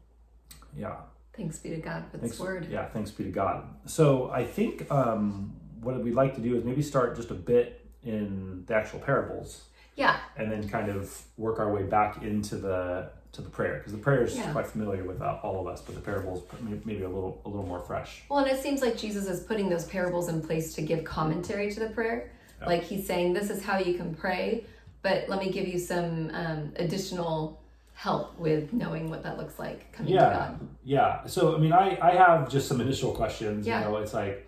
Yeah. 0.78 0.98
Thanks 1.36 1.58
be 1.58 1.72
to 1.72 1.78
God 1.78 2.04
for 2.12 2.18
this 2.18 2.40
word. 2.40 2.68
Yeah, 2.70 2.86
thanks 2.86 3.10
be 3.10 3.24
to 3.24 3.32
God. 3.32 3.64
So 3.88 4.30
I 4.30 4.46
think 4.46 4.92
um, 4.92 5.56
what 5.82 6.00
we'd 6.04 6.14
like 6.14 6.36
to 6.36 6.42
do 6.42 6.56
is 6.56 6.64
maybe 6.64 6.84
start 6.84 7.16
just 7.16 7.32
a 7.32 7.34
bit 7.34 7.84
in 8.04 8.64
the 8.68 8.76
actual 8.76 9.00
parables, 9.00 9.64
Yeah, 9.96 10.18
and 10.38 10.52
then 10.52 10.70
kind 10.70 10.90
of 10.90 11.20
work 11.36 11.58
our 11.58 11.74
way 11.74 11.82
back 11.82 12.22
into 12.22 12.58
the 12.58 13.10
to 13.34 13.42
the 13.42 13.50
prayer 13.50 13.78
because 13.80 13.92
the 13.92 13.98
prayer 13.98 14.24
is 14.24 14.36
Yeah. 14.36 14.52
quite 14.52 14.68
familiar 14.68 15.04
with 15.04 15.22
uh, 15.22 15.40
all 15.44 15.60
of 15.60 15.68
us, 15.68 15.82
but 15.82 15.96
the 15.96 16.02
parables 16.02 16.44
maybe 16.86 17.04
a 17.04 17.10
little 17.10 17.42
a 17.46 17.50
little 17.50 17.66
more 17.66 17.80
fresh. 17.80 18.24
Well, 18.30 18.40
and 18.40 18.48
it 18.50 18.62
seems 18.62 18.82
like 18.82 18.96
Jesus 18.98 19.28
is 19.28 19.42
putting 19.42 19.70
those 19.70 19.86
parables 19.86 20.30
in 20.30 20.42
place 20.42 20.74
to 20.76 20.82
give 20.82 21.04
commentary 21.04 21.72
to 21.72 21.80
the 21.80 21.90
prayer. 21.90 22.32
Yeah. 22.62 22.68
Like 22.68 22.84
he's 22.84 23.06
saying, 23.06 23.34
this 23.34 23.50
is 23.50 23.64
how 23.64 23.78
you 23.80 23.96
can 23.96 24.14
pray, 24.14 24.66
but 25.02 25.28
let 25.28 25.40
me 25.40 25.52
give 25.52 25.68
you 25.68 25.80
some 25.80 26.30
um, 26.34 26.72
additional 26.78 27.60
help 27.96 28.38
with 28.40 28.72
knowing 28.72 29.10
what 29.10 29.24
that 29.24 29.38
looks 29.38 29.58
like 29.60 29.92
coming 29.94 30.12
to 30.14 30.20
Yeah, 30.20 30.34
God. 30.34 30.68
yeah. 30.84 31.26
So 31.26 31.56
I 31.56 31.58
mean, 31.58 31.74
I 31.74 31.98
I 32.02 32.12
have 32.16 32.50
just 32.50 32.68
some 32.68 32.80
initial 32.82 33.12
questions. 33.14 33.66
Yeah. 33.66 33.80
You 33.80 33.86
know, 33.90 33.98
it's 33.98 34.14
like, 34.14 34.48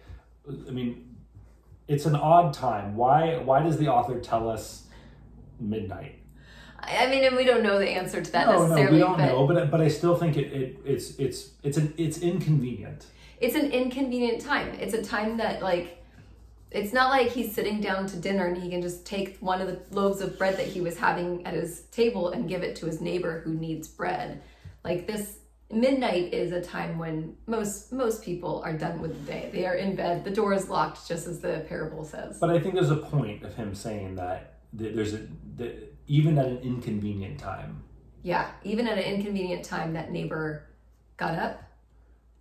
I 0.67 0.71
mean, 0.71 1.15
it's 1.87 2.05
an 2.05 2.15
odd 2.15 2.53
time. 2.53 2.95
Why 2.95 3.37
why 3.37 3.63
does 3.63 3.77
the 3.77 3.87
author 3.87 4.19
tell 4.19 4.47
us 4.47 4.83
midnight? 5.59 6.15
I 6.87 7.07
mean, 7.07 7.23
and 7.23 7.35
we 7.35 7.43
don't 7.43 7.63
know 7.63 7.79
the 7.79 7.89
answer 7.89 8.21
to 8.21 8.31
that 8.31 8.47
no, 8.47 8.67
no, 8.67 8.75
we 8.91 8.99
don't 8.99 9.17
but 9.17 9.25
know. 9.25 9.47
But 9.47 9.71
but 9.71 9.81
I 9.81 9.87
still 9.87 10.15
think 10.15 10.37
it, 10.37 10.53
it 10.53 10.79
it's 10.85 11.17
it's 11.17 11.49
it's 11.63 11.77
an 11.77 11.93
it's 11.97 12.19
inconvenient. 12.19 13.05
it's 13.39 13.55
an 13.55 13.71
inconvenient 13.71 14.41
time. 14.41 14.69
It's 14.79 14.93
a 14.93 15.03
time 15.03 15.37
that 15.37 15.61
like 15.61 16.03
it's 16.71 16.93
not 16.93 17.09
like 17.09 17.29
he's 17.29 17.53
sitting 17.53 17.79
down 17.79 18.05
to 18.07 18.17
dinner 18.17 18.47
and 18.47 18.61
he 18.61 18.69
can 18.69 18.81
just 18.81 19.05
take 19.05 19.37
one 19.39 19.61
of 19.61 19.67
the 19.67 19.79
loaves 19.95 20.21
of 20.21 20.37
bread 20.37 20.57
that 20.57 20.67
he 20.67 20.81
was 20.81 20.97
having 20.97 21.45
at 21.45 21.53
his 21.53 21.81
table 21.91 22.29
and 22.29 22.49
give 22.49 22.63
it 22.63 22.75
to 22.77 22.85
his 22.85 22.99
neighbor 22.99 23.41
who 23.45 23.53
needs 23.53 23.87
bread. 23.87 24.41
Like 24.83 25.07
this 25.07 25.37
midnight 25.71 26.33
is 26.33 26.51
a 26.51 26.61
time 26.61 26.99
when 26.99 27.35
most 27.47 27.91
most 27.91 28.23
people 28.23 28.61
are 28.63 28.73
done 28.73 29.01
with 29.01 29.25
the 29.25 29.31
day. 29.31 29.49
They 29.53 29.65
are 29.65 29.75
in 29.75 29.95
bed. 29.95 30.23
The 30.23 30.31
door 30.31 30.53
is 30.53 30.69
locked 30.69 31.07
just 31.07 31.27
as 31.27 31.39
the 31.39 31.65
parable 31.67 32.03
says. 32.03 32.37
But 32.39 32.49
I 32.49 32.59
think 32.59 32.75
there's 32.75 32.91
a 32.91 32.97
point 32.97 33.43
of 33.43 33.55
him 33.55 33.73
saying 33.73 34.15
that 34.15 34.55
there's 34.73 35.13
a 35.13 35.27
that 35.57 35.94
even 36.07 36.37
at 36.37 36.47
an 36.47 36.57
inconvenient 36.59 37.39
time. 37.39 37.83
Yeah, 38.23 38.49
even 38.63 38.87
at 38.87 38.97
an 38.97 39.03
inconvenient 39.03 39.63
time 39.63 39.93
that 39.93 40.11
neighbor 40.11 40.67
got 41.17 41.37
up 41.37 41.63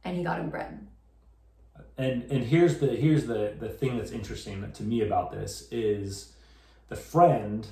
and 0.05 0.17
he 0.17 0.23
got 0.23 0.41
him 0.41 0.51
bread. 0.51 0.87
And 1.97 2.25
and 2.31 2.45
here's 2.45 2.79
the 2.79 2.89
here's 2.89 3.27
the 3.27 3.55
the 3.59 3.69
thing 3.69 3.97
that's 3.97 4.11
interesting 4.11 4.71
to 4.73 4.83
me 4.83 5.03
about 5.03 5.31
this 5.31 5.69
is 5.71 6.33
the 6.89 6.97
friend 6.97 7.67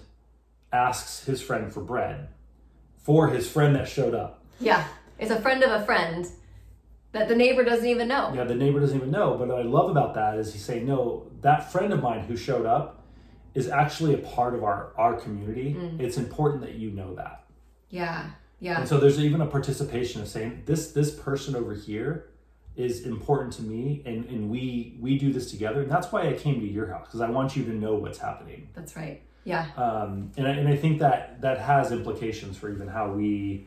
asks 0.73 1.25
his 1.25 1.43
friend 1.43 1.73
for 1.73 1.81
bread 1.81 2.29
for 3.03 3.29
his 3.29 3.51
friend 3.51 3.75
that 3.77 3.89
showed 3.89 4.15
up. 4.15 4.45
Yeah. 4.61 4.87
It's 5.19 5.31
a 5.31 5.41
friend 5.41 5.63
of 5.63 5.83
a 5.83 5.85
friend 5.85 6.27
that 7.13 7.29
the 7.29 7.37
neighbor 7.37 7.65
doesn't 7.65 7.87
even 7.87 8.09
know. 8.09 8.33
Yeah, 8.35 8.45
the 8.45 8.55
neighbor 8.55 8.81
doesn't 8.81 8.97
even 8.97 9.11
know. 9.11 9.37
But 9.37 9.49
what 9.49 9.59
I 9.59 9.63
love 9.63 9.91
about 9.91 10.15
that 10.15 10.39
is 10.39 10.53
he's 10.53 10.65
saying, 10.65 10.87
no, 10.87 11.27
that 11.43 11.71
friend 11.71 11.93
of 11.93 12.03
mine 12.03 12.21
who 12.21 12.37
showed 12.37 12.65
up 12.65 13.02
is 13.55 13.69
actually 13.69 14.15
a 14.15 14.19
part 14.19 14.55
of 14.55 14.65
our 14.65 14.93
our 14.97 15.15
community. 15.15 15.75
Mm. 15.79 16.01
It's 16.01 16.17
important 16.17 16.63
that 16.63 16.75
you 16.75 16.91
know 16.91 17.15
that. 17.15 17.45
Yeah. 17.91 18.31
Yeah. 18.61 18.81
And 18.81 18.89
so 18.89 18.99
there's 18.99 19.19
even 19.19 19.41
a 19.41 19.47
participation 19.47 20.23
of 20.23 20.29
saying 20.29 20.63
this 20.67 20.93
this 20.93 21.11
person 21.11 21.55
over 21.57 21.75
here 21.75 22.27
is 22.75 23.05
important 23.05 23.53
to 23.53 23.63
me 23.63 24.03
and, 24.07 24.25
and 24.27 24.49
we 24.49 24.97
we 25.01 25.19
do 25.19 25.33
this 25.33 25.51
together. 25.51 25.83
And 25.83 25.91
that's 25.91 26.11
why 26.11 26.29
I 26.29 26.33
came 26.33 26.61
to 26.61 26.67
your 26.67 26.87
house 26.87 27.07
because 27.07 27.21
I 27.21 27.29
want 27.29 27.57
you 27.57 27.65
to 27.65 27.73
know 27.73 27.95
what's 27.95 28.19
happening. 28.19 28.69
That's 28.75 28.97
right. 28.97 29.21
Yeah. 29.45 29.67
Um, 29.77 30.31
and, 30.37 30.47
I, 30.47 30.51
and 30.51 30.69
I 30.69 30.77
think 30.77 31.01
that 31.01 31.41
that 31.41 31.59
has 31.59 31.91
implications 31.91 32.57
for 32.57 32.71
even 32.71 32.87
how 32.87 33.11
we 33.13 33.67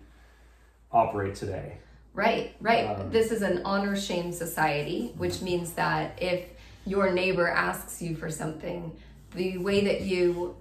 operate 0.91 1.35
today. 1.35 1.77
Right, 2.13 2.55
right. 2.61 2.85
Um, 2.85 3.11
this 3.11 3.31
is 3.31 3.41
an 3.41 3.61
honor 3.65 3.95
shame 3.95 4.31
society, 4.31 5.13
which 5.17 5.41
means 5.41 5.73
that 5.73 6.17
if 6.21 6.45
your 6.85 7.11
neighbor 7.11 7.49
asks 7.49 8.01
you 8.01 8.15
for 8.15 8.29
something, 8.29 8.95
the 9.35 9.57
way 9.57 9.83
that 9.83 10.01
you 10.01 10.55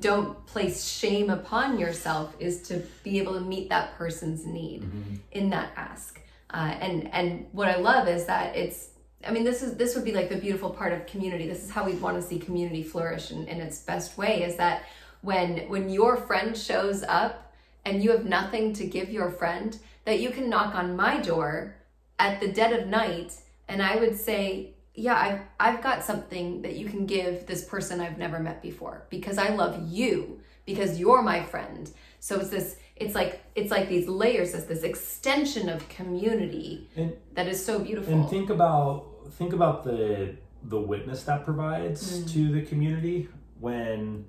don't 0.00 0.46
place 0.46 0.84
shame 0.84 1.28
upon 1.28 1.78
yourself 1.78 2.34
is 2.38 2.62
to 2.62 2.82
be 3.02 3.18
able 3.18 3.34
to 3.34 3.40
meet 3.40 3.68
that 3.68 3.94
person's 3.96 4.46
need 4.46 4.88
in 5.32 5.50
that 5.50 5.72
ask. 5.76 6.20
Uh, 6.50 6.74
and 6.80 7.12
and 7.12 7.46
what 7.52 7.68
I 7.68 7.76
love 7.76 8.08
is 8.08 8.26
that 8.26 8.56
it's 8.56 8.90
I 9.26 9.30
mean 9.30 9.44
this 9.44 9.62
is 9.62 9.76
this 9.76 9.94
would 9.94 10.04
be 10.04 10.12
like 10.12 10.28
the 10.28 10.36
beautiful 10.36 10.70
part 10.70 10.92
of 10.92 11.06
community. 11.06 11.46
This 11.46 11.64
is 11.64 11.70
how 11.70 11.84
we 11.84 11.92
want 11.94 12.16
to 12.16 12.22
see 12.22 12.38
community 12.38 12.82
flourish 12.82 13.30
in, 13.30 13.46
in 13.46 13.60
its 13.60 13.80
best 13.80 14.16
way 14.16 14.42
is 14.42 14.56
that 14.56 14.84
when 15.20 15.68
when 15.68 15.88
your 15.88 16.16
friend 16.16 16.56
shows 16.56 17.02
up 17.02 17.52
and 17.84 18.02
you 18.02 18.10
have 18.12 18.24
nothing 18.24 18.72
to 18.74 18.86
give 18.86 19.10
your 19.10 19.30
friend, 19.30 19.78
that 20.04 20.20
you 20.20 20.30
can 20.30 20.48
knock 20.48 20.74
on 20.74 20.96
my 20.96 21.18
door 21.20 21.76
at 22.18 22.40
the 22.40 22.48
dead 22.48 22.72
of 22.72 22.86
night 22.86 23.34
and 23.68 23.82
I 23.82 23.96
would 23.96 24.18
say, 24.18 24.71
Yeah, 24.94 25.14
I've 25.16 25.40
I've 25.74 25.82
got 25.82 26.02
something 26.04 26.62
that 26.62 26.76
you 26.76 26.86
can 26.88 27.06
give 27.06 27.46
this 27.46 27.64
person 27.64 28.00
I've 28.00 28.18
never 28.18 28.38
met 28.38 28.60
before 28.62 29.06
because 29.10 29.38
I 29.38 29.48
love 29.54 29.88
you, 29.90 30.40
because 30.66 30.98
you're 31.00 31.22
my 31.22 31.42
friend. 31.42 31.90
So 32.20 32.38
it's 32.40 32.50
this 32.50 32.76
it's 32.96 33.14
like 33.14 33.42
it's 33.54 33.70
like 33.70 33.88
these 33.88 34.06
layers, 34.06 34.54
it's 34.54 34.66
this 34.66 34.82
extension 34.82 35.68
of 35.68 35.88
community 35.88 36.88
And 36.96 37.14
that 37.34 37.48
is 37.48 37.64
so 37.64 37.78
beautiful. 37.78 38.12
and 38.14 38.28
think 38.28 38.50
about 38.50 39.06
think 39.32 39.52
about 39.54 39.82
the 39.84 40.36
the 40.64 40.78
witness 40.78 41.22
that 41.24 41.44
provides 41.44 42.20
Mm. 42.20 42.32
to 42.34 42.52
the 42.52 42.62
community 42.62 43.28
when 43.58 44.26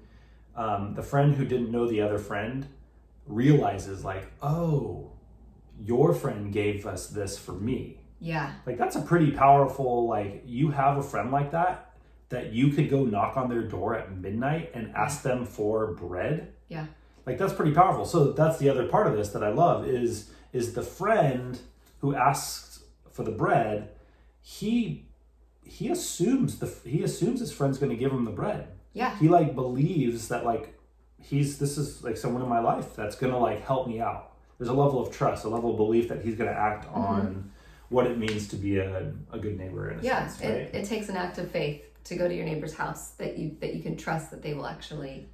um, 0.55 0.93
the 0.95 1.03
friend 1.03 1.35
who 1.35 1.45
didn't 1.45 1.71
know 1.71 1.87
the 1.87 2.01
other 2.01 2.17
friend 2.19 2.67
realizes 3.27 4.03
like 4.03 4.31
oh 4.41 5.11
your 5.79 6.13
friend 6.13 6.51
gave 6.53 6.85
us 6.85 7.07
this 7.07 7.37
for 7.37 7.53
me 7.53 7.99
yeah. 8.23 8.53
like 8.65 8.77
that's 8.77 8.95
a 8.95 9.01
pretty 9.01 9.31
powerful 9.31 10.07
like 10.07 10.43
you 10.45 10.71
have 10.71 10.97
a 10.97 11.03
friend 11.03 11.31
like 11.31 11.51
that 11.51 11.91
that 12.29 12.51
you 12.53 12.69
could 12.69 12.89
go 12.89 13.03
knock 13.03 13.35
on 13.37 13.49
their 13.49 13.61
door 13.63 13.95
at 13.95 14.15
midnight 14.15 14.71
and 14.73 14.95
ask 14.95 15.21
them 15.23 15.45
for 15.45 15.93
bread 15.93 16.53
Yeah. 16.69 16.85
like 17.25 17.37
that's 17.37 17.53
pretty 17.53 17.73
powerful 17.73 18.05
so 18.05 18.31
that's 18.31 18.57
the 18.57 18.69
other 18.69 18.87
part 18.87 19.07
of 19.07 19.15
this 19.17 19.29
that 19.29 19.43
i 19.43 19.49
love 19.49 19.85
is 19.87 20.31
is 20.53 20.73
the 20.73 20.81
friend 20.81 21.59
who 21.99 22.15
asks 22.15 22.83
for 23.11 23.23
the 23.23 23.31
bread 23.31 23.89
he 24.41 25.05
he 25.65 25.89
assumes 25.89 26.59
the 26.59 26.67
he 26.89 27.03
assumes 27.03 27.39
his 27.41 27.51
friend's 27.51 27.77
going 27.77 27.91
to 27.91 27.97
give 27.97 28.11
him 28.11 28.23
the 28.25 28.31
bread 28.31 28.67
Yeah. 28.93 29.15
he 29.17 29.27
like 29.27 29.53
believes 29.53 30.29
that 30.29 30.45
like 30.45 30.79
he's 31.19 31.57
this 31.59 31.77
is 31.77 32.03
like 32.03 32.17
someone 32.17 32.41
in 32.41 32.49
my 32.49 32.59
life 32.59 32.95
that's 32.95 33.15
going 33.15 33.33
to 33.33 33.39
like 33.39 33.65
help 33.65 33.87
me 33.87 33.99
out 33.99 34.31
there's 34.57 34.69
a 34.69 34.73
level 34.73 34.99
of 35.01 35.11
trust 35.11 35.43
a 35.45 35.49
level 35.49 35.71
of 35.71 35.77
belief 35.77 36.07
that 36.09 36.21
he's 36.21 36.35
going 36.35 36.49
to 36.49 36.57
act 36.57 36.85
mm-hmm. 36.85 36.99
on 36.99 37.51
what 37.93 38.07
it 38.07 38.17
means 38.17 38.47
to 38.47 38.55
be 38.55 38.77
a, 38.79 39.13
a 39.31 39.37
good 39.37 39.57
neighbor 39.57 39.91
in 39.91 39.99
a 39.99 40.01
Yeah. 40.01 40.27
sense 40.27 40.41
right 40.41 40.49
It, 40.61 40.75
it 40.75 40.85
takes 40.85 41.09
an 41.09 41.15
act 41.15 41.37
of 41.37 41.49
faith 41.51 41.81
to 42.05 42.15
go 42.15 42.27
to 42.27 42.35
your 42.35 42.45
neighbor's 42.45 42.73
house 42.73 43.09
that 43.21 43.37
you 43.37 43.55
that 43.61 43.75
you 43.75 43.81
can 43.83 43.95
trust 43.95 44.31
that 44.31 44.41
they 44.41 44.53
will 44.53 44.65
actually 44.65 45.27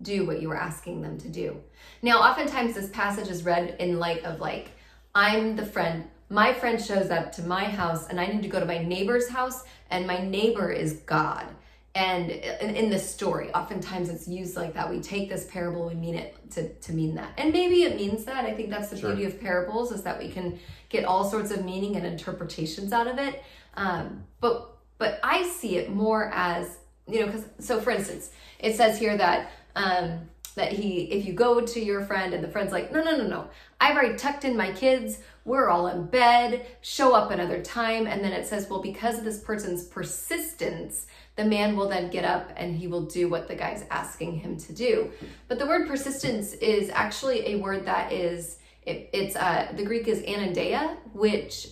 do 0.00 0.24
what 0.26 0.40
you 0.40 0.48
were 0.48 0.56
asking 0.56 1.02
them 1.02 1.18
to 1.18 1.28
do. 1.28 1.56
Now, 2.02 2.18
oftentimes 2.20 2.74
this 2.74 2.88
passage 2.90 3.28
is 3.28 3.42
read 3.44 3.76
in 3.78 3.98
light 3.98 4.24
of 4.24 4.40
like, 4.40 4.70
I'm 5.14 5.56
the 5.56 5.66
friend. 5.66 6.04
My 6.30 6.52
friend 6.52 6.82
shows 6.82 7.10
up 7.10 7.32
to 7.32 7.42
my 7.42 7.64
house 7.64 8.08
and 8.08 8.20
I 8.20 8.26
need 8.26 8.42
to 8.42 8.48
go 8.48 8.60
to 8.60 8.66
my 8.66 8.78
neighbor's 8.78 9.28
house 9.28 9.62
and 9.90 10.06
my 10.06 10.18
neighbor 10.18 10.70
is 10.70 10.94
God. 11.06 11.46
And 11.94 12.30
in, 12.30 12.74
in 12.74 12.90
this 12.90 13.08
story, 13.08 13.52
oftentimes 13.52 14.08
it's 14.08 14.26
used 14.26 14.56
like 14.56 14.74
that. 14.74 14.90
We 14.90 15.00
take 15.00 15.28
this 15.28 15.44
parable, 15.44 15.86
we 15.86 15.94
mean 15.94 16.16
it 16.16 16.36
to, 16.52 16.72
to 16.74 16.92
mean 16.92 17.14
that. 17.14 17.32
And 17.38 17.52
maybe 17.52 17.84
it 17.84 17.94
means 17.96 18.24
that. 18.24 18.44
I 18.44 18.52
think 18.52 18.70
that's 18.70 18.88
the 18.88 18.96
Sure. 18.98 19.10
beauty 19.14 19.26
of 19.26 19.40
parables 19.40 19.92
is 19.92 20.02
that 20.02 20.18
we 20.18 20.28
can 20.28 20.58
get 20.88 21.04
all 21.04 21.24
sorts 21.24 21.52
of 21.52 21.64
meaning 21.64 21.94
and 21.96 22.04
interpretations 22.04 22.92
out 22.92 23.06
of 23.06 23.18
it. 23.18 23.42
Um, 23.74 24.24
but 24.40 24.70
but 24.98 25.20
I 25.22 25.42
see 25.44 25.76
it 25.76 25.90
more 25.90 26.30
as 26.32 26.78
you 27.06 27.20
know, 27.20 27.26
because 27.26 27.44
so 27.58 27.80
for 27.80 27.90
instance, 27.90 28.30
it 28.58 28.76
says 28.76 28.98
here 28.98 29.16
that 29.16 29.52
um, 29.76 30.28
that 30.54 30.72
he, 30.72 31.02
if 31.04 31.26
you 31.26 31.32
go 31.32 31.60
to 31.60 31.80
your 31.80 32.04
friend 32.04 32.32
and 32.32 32.42
the 32.42 32.48
friend's 32.48 32.72
like, 32.72 32.92
no, 32.92 33.02
no, 33.02 33.16
no, 33.16 33.26
no, 33.26 33.48
I've 33.80 33.96
already 33.96 34.16
tucked 34.16 34.44
in 34.44 34.56
my 34.56 34.72
kids, 34.72 35.18
we're 35.44 35.68
all 35.68 35.88
in 35.88 36.06
bed, 36.06 36.66
show 36.80 37.14
up 37.14 37.30
another 37.30 37.60
time, 37.60 38.06
and 38.06 38.24
then 38.24 38.32
it 38.32 38.46
says, 38.46 38.68
well, 38.70 38.80
because 38.80 39.18
of 39.18 39.24
this 39.24 39.40
person's 39.40 39.84
persistence, 39.84 41.06
the 41.36 41.44
man 41.44 41.76
will 41.76 41.88
then 41.88 42.10
get 42.10 42.24
up 42.24 42.52
and 42.56 42.76
he 42.76 42.86
will 42.86 43.06
do 43.06 43.28
what 43.28 43.48
the 43.48 43.54
guy's 43.54 43.84
asking 43.90 44.38
him 44.38 44.56
to 44.56 44.72
do. 44.72 45.10
But 45.48 45.58
the 45.58 45.66
word 45.66 45.88
persistence 45.88 46.52
is 46.54 46.90
actually 46.90 47.54
a 47.54 47.56
word 47.56 47.86
that 47.86 48.12
is 48.12 48.58
it, 48.86 49.10
it's 49.12 49.34
uh, 49.34 49.72
the 49.74 49.84
Greek 49.84 50.08
is 50.08 50.20
anaideia, 50.22 50.96
which 51.12 51.68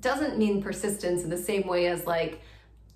doesn't 0.00 0.38
mean 0.38 0.62
persistence 0.62 1.22
in 1.22 1.30
the 1.30 1.38
same 1.38 1.66
way 1.66 1.86
as 1.86 2.06
like 2.06 2.40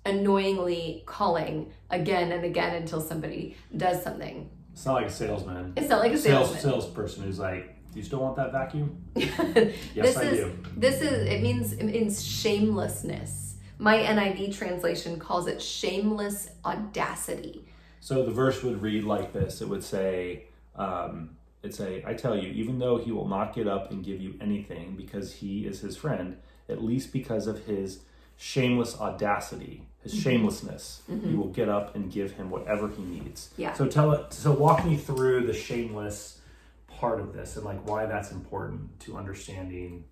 annoyingly 0.05 1.03
calling 1.05 1.71
again 1.89 2.31
and 2.31 2.45
again 2.45 2.75
until 2.75 3.01
somebody 3.01 3.57
does 3.75 4.03
something. 4.03 4.49
It's 4.75 4.85
not 4.85 4.93
like 4.95 5.07
a 5.07 5.11
salesman 5.11 5.73
It's 5.75 5.89
not 5.89 5.99
like 5.99 6.11
a 6.11 6.17
sales 6.17 6.49
salesman. 6.51 6.61
salesperson 6.73 7.23
who's 7.23 7.39
like 7.39 7.75
do 7.93 7.99
you 7.99 8.05
still 8.05 8.19
want 8.19 8.35
that 8.35 8.51
vacuum 8.51 9.01
yes 9.15 9.73
this 9.95 10.17
i 10.17 10.23
is 10.23 10.37
do 10.39 10.57
this 10.75 11.01
is 11.01 11.27
it 11.27 11.41
means 11.41 11.73
it 11.73 11.85
means 11.85 12.23
shamelessness. 12.23 13.55
My 13.77 13.97
NIV 13.97 14.55
translation 14.57 15.19
calls 15.19 15.47
it 15.47 15.61
shameless 15.61 16.49
audacity. 16.63 17.65
So 17.99 18.23
the 18.23 18.31
verse 18.31 18.63
would 18.63 18.81
read 18.81 19.03
like 19.03 19.33
this. 19.33 19.61
It 19.61 19.67
would 19.67 19.83
say, 19.83 20.45
um, 20.75 21.31
"It'd 21.61 21.75
say, 21.75 22.01
I 22.07 22.13
tell 22.13 22.37
you, 22.37 22.49
even 22.53 22.79
though 22.79 22.97
he 22.97 23.11
will 23.11 23.27
not 23.27 23.53
get 23.53 23.67
up 23.67 23.91
and 23.91 24.01
give 24.03 24.21
you 24.21 24.35
anything 24.39 24.95
because 24.95 25.33
he 25.33 25.65
is 25.65 25.81
his 25.81 25.97
friend, 25.97 26.37
at 26.69 26.81
least 26.81 27.11
because 27.11 27.47
of 27.47 27.65
his 27.65 27.99
shameless 28.37 28.97
audacity, 28.99 29.83
his 30.05 30.13
Mm-hmm. 30.13 30.21
shamelessness, 30.21 31.01
you 31.09 31.35
will 31.37 31.49
get 31.49 31.67
up 31.67 31.95
and 31.95 32.11
give 32.11 32.31
him 32.31 32.49
whatever 32.51 32.87
he 32.87 33.03
needs." 33.03 33.49
Yeah. 33.57 33.73
So 33.73 33.87
tell 33.87 34.11
it. 34.13 34.33
So 34.33 34.51
walk 34.51 34.85
me 34.85 34.97
through 34.97 35.47
the 35.47 35.53
shameless 35.53 36.39
part 36.87 37.19
of 37.19 37.33
this 37.33 37.57
and 37.57 37.65
like 37.65 37.85
why 37.89 38.05
that's 38.05 38.31
important 38.31 38.99
to 39.01 39.17
understanding 39.17 40.05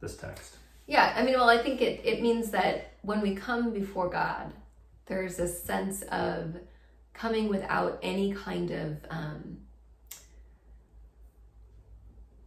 this 0.00 0.16
text. 0.16 0.56
Yeah, 0.86 1.12
I 1.16 1.22
mean, 1.22 1.34
well, 1.34 1.48
I 1.50 1.58
think 1.58 1.80
it, 1.82 2.00
it 2.04 2.22
means 2.22 2.50
that 2.50 2.92
when 3.02 3.20
we 3.20 3.34
come 3.34 3.72
before 3.72 4.08
God, 4.08 4.52
there's 5.06 5.38
a 5.38 5.46
sense 5.48 6.02
of 6.10 6.56
coming 7.12 7.48
without 7.48 7.98
any 8.02 8.32
kind 8.32 8.70
of 8.70 8.96
um, 9.10 9.58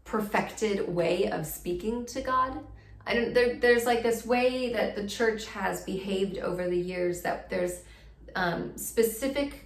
perfected 0.05 0.87
way 0.93 1.29
of 1.29 1.45
speaking 1.45 2.05
to 2.07 2.21
God. 2.21 2.59
I 3.09 3.13
don't. 3.15 3.33
There, 3.33 3.55
there's 3.55 3.85
like 3.85 4.03
this 4.03 4.23
way 4.23 4.71
that 4.73 4.95
the 4.95 5.07
church 5.07 5.47
has 5.47 5.81
behaved 5.83 6.37
over 6.37 6.69
the 6.69 6.77
years 6.77 7.21
that 7.23 7.49
there's 7.49 7.81
um, 8.35 8.77
specific 8.77 9.65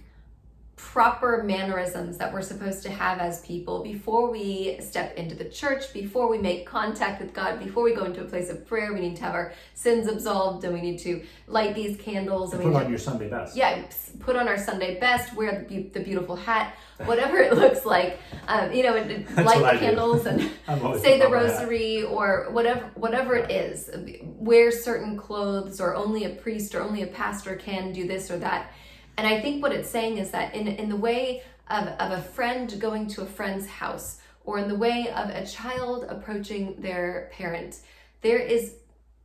proper 0.76 1.42
mannerisms 1.44 2.18
that 2.18 2.32
we're 2.32 2.42
supposed 2.42 2.82
to 2.82 2.90
have 2.90 3.18
as 3.18 3.40
people 3.46 3.82
before 3.84 4.30
we 4.30 4.76
step 4.80 5.16
into 5.16 5.34
the 5.34 5.44
church, 5.44 5.92
before 5.92 6.28
we 6.28 6.36
make 6.38 6.66
contact 6.66 7.20
with 7.22 7.32
God, 7.32 7.60
before 7.60 7.84
we 7.84 7.94
go 7.94 8.04
into 8.04 8.20
a 8.20 8.24
place 8.24 8.50
of 8.50 8.66
prayer. 8.66 8.92
We 8.92 9.00
need 9.00 9.16
to 9.16 9.22
have 9.22 9.34
our 9.34 9.52
sins 9.74 10.08
absolved 10.08 10.64
and 10.64 10.74
we 10.74 10.80
need 10.80 10.98
to 11.00 11.22
light 11.46 11.74
these 11.76 11.96
candles 12.00 12.52
and 12.52 12.64
we 12.64 12.70
Put 12.72 12.84
on 12.84 12.88
your 12.90 12.98
Sunday 12.98 13.28
best. 13.28 13.56
yeah, 13.56 13.84
put 14.18 14.34
on 14.36 14.48
our 14.48 14.58
Sunday 14.58 14.98
best, 14.98 15.34
wear 15.34 15.64
the, 15.68 15.84
the 15.84 16.00
beautiful 16.00 16.34
hat, 16.34 16.74
whatever 17.04 17.38
it 17.38 17.54
looks 17.54 17.84
like. 17.86 18.18
Um, 18.48 18.72
you 18.72 18.82
know, 18.82 18.96
and- 18.96 19.10
and 19.10 19.46
light 19.46 19.74
the 19.74 19.78
candles 19.78 20.26
and 20.26 20.40
say 21.00 21.18
the 21.20 21.28
rosary 21.28 22.02
or 22.02 22.48
whatever 22.50 22.90
whatever 22.94 23.36
it 23.36 23.50
is. 23.50 23.90
Wear 24.22 24.70
certain 24.72 25.16
clothes, 25.16 25.80
or 25.80 25.94
only 25.94 26.24
a 26.24 26.30
priest 26.30 26.74
or 26.74 26.82
only 26.82 27.02
a 27.02 27.06
pastor 27.06 27.54
can 27.56 27.92
do 27.92 28.06
this 28.08 28.30
or 28.30 28.38
that. 28.38 28.72
And 29.16 29.26
I 29.26 29.40
think 29.40 29.62
what 29.62 29.72
it's 29.72 29.88
saying 29.88 30.18
is 30.18 30.30
that 30.30 30.54
in 30.54 30.66
in 30.66 30.88
the 30.88 30.96
way 30.96 31.42
of, 31.68 31.88
of 31.88 32.10
a 32.12 32.22
friend 32.22 32.74
going 32.80 33.06
to 33.08 33.22
a 33.22 33.26
friend's 33.26 33.66
house, 33.66 34.20
or 34.44 34.58
in 34.58 34.68
the 34.68 34.74
way 34.74 35.08
of 35.08 35.30
a 35.30 35.46
child 35.46 36.06
approaching 36.08 36.74
their 36.80 37.30
parent, 37.32 37.80
there 38.22 38.38
is 38.38 38.76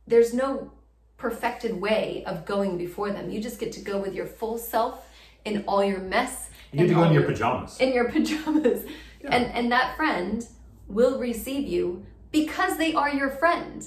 there's 0.06 0.32
no 0.32 0.72
perfected 1.16 1.78
way 1.80 2.24
of 2.26 2.46
going 2.46 2.78
before 2.78 3.10
them. 3.10 3.30
You 3.30 3.42
just 3.42 3.60
get 3.60 3.72
to 3.72 3.80
go 3.80 3.98
with 3.98 4.14
your 4.14 4.26
full 4.26 4.58
self 4.58 5.06
in 5.44 5.64
all 5.66 5.84
your 5.84 6.00
mess. 6.00 6.50
You 6.72 6.78
get 6.80 6.88
to 6.88 6.94
go 6.94 7.04
in 7.04 7.12
your 7.12 7.24
pajamas. 7.24 7.78
In 7.80 7.92
your 7.92 8.10
pajamas. 8.10 8.84
Yeah. 9.22 9.34
And 9.34 9.46
and 9.52 9.72
that 9.72 9.96
friend 9.96 10.46
will 10.88 11.18
receive 11.18 11.68
you 11.68 12.04
because 12.32 12.76
they 12.78 12.94
are 12.94 13.10
your 13.10 13.30
friend. 13.30 13.86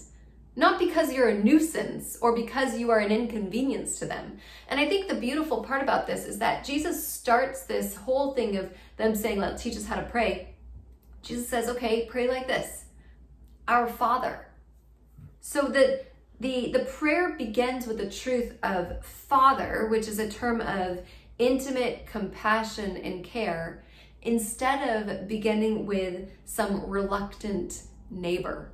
Not 0.55 0.77
because 0.77 1.12
you're 1.12 1.29
a 1.29 1.43
nuisance 1.43 2.17
or 2.22 2.36
because 2.36 2.77
you 2.77 2.91
are 2.91 3.00
an 3.00 3.12
inconvenience 3.12 3.98
to 4.00 4.05
them. 4.05 4.38
And 4.67 4.79
I 4.79 4.88
think 4.88 5.07
the 5.07 5.15
beautiful 5.15 5.63
part 5.63 5.81
about 5.81 6.05
this 6.05 6.25
is 6.25 6.38
that 6.39 6.63
Jesus 6.63 7.07
starts 7.07 7.63
this 7.63 7.95
whole 7.95 8.33
thing 8.33 8.57
of 8.57 8.72
them 8.98 9.15
saying, 9.15 9.39
Let's 9.39 9.63
teach 9.63 9.75
us 9.75 9.86
how 9.86 9.95
to 9.95 10.03
pray. 10.03 10.55
Jesus 11.24 11.50
says, 11.50 11.69
Okay, 11.69 12.05
pray 12.05 12.27
like 12.27 12.48
this 12.48 12.86
Our 13.67 13.88
Father. 13.88 14.48
So 15.41 15.67
that 15.69 16.13
the 16.39 16.72
the 16.72 16.86
prayer 16.86 17.36
begins 17.38 17.88
with 17.88 17.98
the 17.98 18.10
truth 18.10 18.53
of 18.63 19.03
father 19.05 19.88
which 19.89 20.07
is 20.07 20.19
a 20.19 20.29
term 20.29 20.62
of 20.62 21.01
intimate 21.38 22.05
compassion 22.05 22.98
and 22.98 23.24
care 23.24 23.83
instead 24.22 25.07
of 25.07 25.27
beginning 25.27 25.86
with 25.86 26.29
some 26.45 26.86
reluctant 26.89 27.83
neighbor 28.10 28.72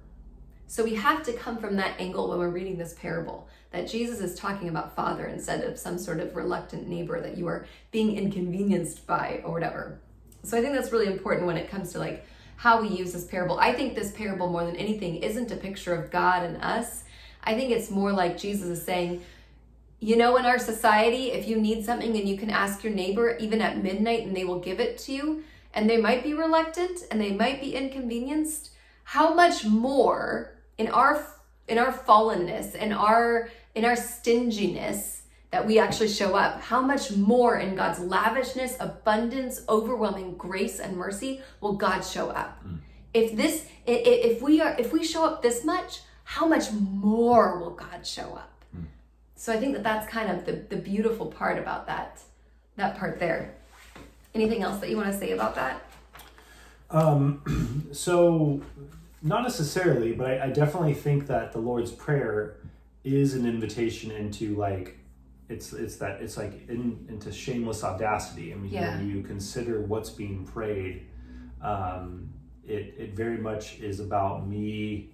so 0.70 0.84
we 0.84 0.94
have 0.94 1.24
to 1.24 1.34
come 1.34 1.58
from 1.58 1.76
that 1.76 2.00
angle 2.00 2.30
when 2.30 2.38
we're 2.38 2.50
reading 2.50 2.78
this 2.78 2.94
parable 2.94 3.48
that 3.72 3.90
jesus 3.90 4.20
is 4.20 4.36
talking 4.36 4.70
about 4.70 4.96
father 4.96 5.26
instead 5.26 5.64
of 5.64 5.80
some 5.80 5.98
sort 5.98 6.20
of 6.20 6.36
reluctant 6.36 6.88
neighbor 6.88 7.20
that 7.20 7.38
you 7.38 7.48
are 7.48 7.66
being 7.92 8.16
inconvenienced 8.16 9.06
by 9.08 9.42
or 9.44 9.52
whatever. 9.52 10.00
So 10.44 10.58
i 10.58 10.62
think 10.62 10.74
that's 10.74 10.92
really 10.92 11.08
important 11.08 11.48
when 11.48 11.58
it 11.58 11.70
comes 11.70 11.92
to 11.94 12.00
like 12.00 12.26
how 12.60 12.82
we 12.82 12.90
use 12.90 13.14
this 13.14 13.24
parable. 13.24 13.58
I 13.58 13.72
think 13.72 13.96
this 13.96 14.12
parable 14.12 14.50
more 14.50 14.66
than 14.66 14.76
anything 14.76 15.24
isn't 15.24 15.50
a 15.50 15.56
picture 15.56 15.94
of 15.94 16.12
god 16.12 16.44
and 16.44 16.62
us. 16.62 17.06
I 17.42 17.56
think 17.56 17.72
it's 17.72 17.90
more 17.90 18.12
like 18.12 18.38
Jesus 18.38 18.68
is 18.68 18.84
saying, 18.84 19.22
you 20.02 20.18
know, 20.18 20.36
in 20.36 20.46
our 20.46 20.60
society, 20.60 21.32
if 21.32 21.48
you 21.48 21.56
need 21.56 21.86
something 21.86 22.18
and 22.18 22.28
you 22.28 22.38
can 22.38 22.50
ask 22.50 22.84
your 22.84 22.92
neighbor 22.92 23.38
even 23.38 23.62
at 23.62 23.82
midnight 23.82 24.24
and 24.28 24.36
they 24.36 24.44
will 24.44 24.60
give 24.60 24.82
it 24.82 24.98
to 25.00 25.14
you, 25.14 25.44
and 25.74 25.90
they 25.90 25.96
might 25.96 26.22
be 26.22 26.34
reluctant 26.34 27.00
and 27.10 27.22
they 27.22 27.32
might 27.32 27.62
be 27.62 27.76
inconvenienced, 27.76 28.72
how 29.06 29.34
much 29.34 29.64
more 29.64 30.59
in 30.80 30.88
our 30.88 31.24
in 31.68 31.78
our 31.78 31.94
fallenness, 31.94 32.74
in 32.74 32.92
our 32.92 33.52
in 33.76 33.86
our 33.86 33.96
stinginess 33.96 35.22
that 35.52 35.66
we 35.66 35.78
actually 35.80 36.08
show 36.08 36.36
up, 36.36 36.62
how 36.62 36.82
much 36.82 37.12
more 37.12 37.58
in 37.58 37.76
God's 37.76 38.00
lavishness, 38.00 38.76
abundance, 38.80 39.62
overwhelming 39.68 40.36
grace 40.36 40.80
and 40.80 40.96
mercy 40.96 41.42
will 41.60 41.74
God 41.74 42.02
show 42.02 42.30
up? 42.30 42.64
Mm. 42.66 42.80
If 43.14 43.36
this 43.36 43.68
if 43.86 44.42
we 44.42 44.62
are 44.62 44.76
if 44.80 44.92
we 44.92 45.04
show 45.04 45.26
up 45.26 45.44
this 45.44 45.64
much, 45.64 46.02
how 46.24 46.48
much 46.48 46.72
more 46.72 47.60
will 47.60 47.72
God 47.72 48.08
show 48.08 48.34
up? 48.36 48.52
Mm. 48.76 48.86
So 49.36 49.54
I 49.54 49.58
think 49.58 49.74
that 49.74 49.84
that's 49.84 50.08
kind 50.08 50.32
of 50.32 50.46
the, 50.46 50.54
the 50.54 50.78
beautiful 50.78 51.28
part 51.28 51.60
about 51.60 51.88
that, 51.88 52.22
that 52.78 52.98
part 52.98 53.20
there. 53.20 53.54
Anything 54.34 54.62
else 54.62 54.80
that 54.80 54.90
you 54.90 54.96
want 54.98 55.12
to 55.12 55.18
say 55.18 55.32
about 55.32 55.56
that? 55.56 55.82
Um, 56.92 57.90
so 57.92 58.62
not 59.22 59.44
necessarily, 59.44 60.14
but 60.14 60.28
I, 60.28 60.46
I 60.46 60.50
definitely 60.50 60.94
think 60.94 61.28
that 61.28 61.52
the 61.52 61.60
Lord's 61.60 61.92
Prayer 61.92 62.58
is 63.04 63.34
an 63.34 63.46
invitation 63.46 64.12
into 64.12 64.56
like 64.56 64.98
it's 65.50 65.74
it's 65.74 65.98
that 65.98 66.22
it's 66.22 66.38
like 66.38 66.70
in, 66.70 67.06
into 67.10 67.32
shameless 67.32 67.84
audacity. 67.84 68.54
I 68.54 68.56
mean, 68.56 68.72
yeah. 68.72 68.98
when 68.98 69.10
you 69.10 69.24
consider 69.24 69.82
what's 69.82 70.10
being 70.10 70.46
prayed, 70.46 71.08
um, 71.62 72.30
it 72.66 72.94
it 72.98 73.14
very 73.16 73.38
much 73.38 73.80
is 73.80 74.00
about 74.00 74.48
me 74.48 75.10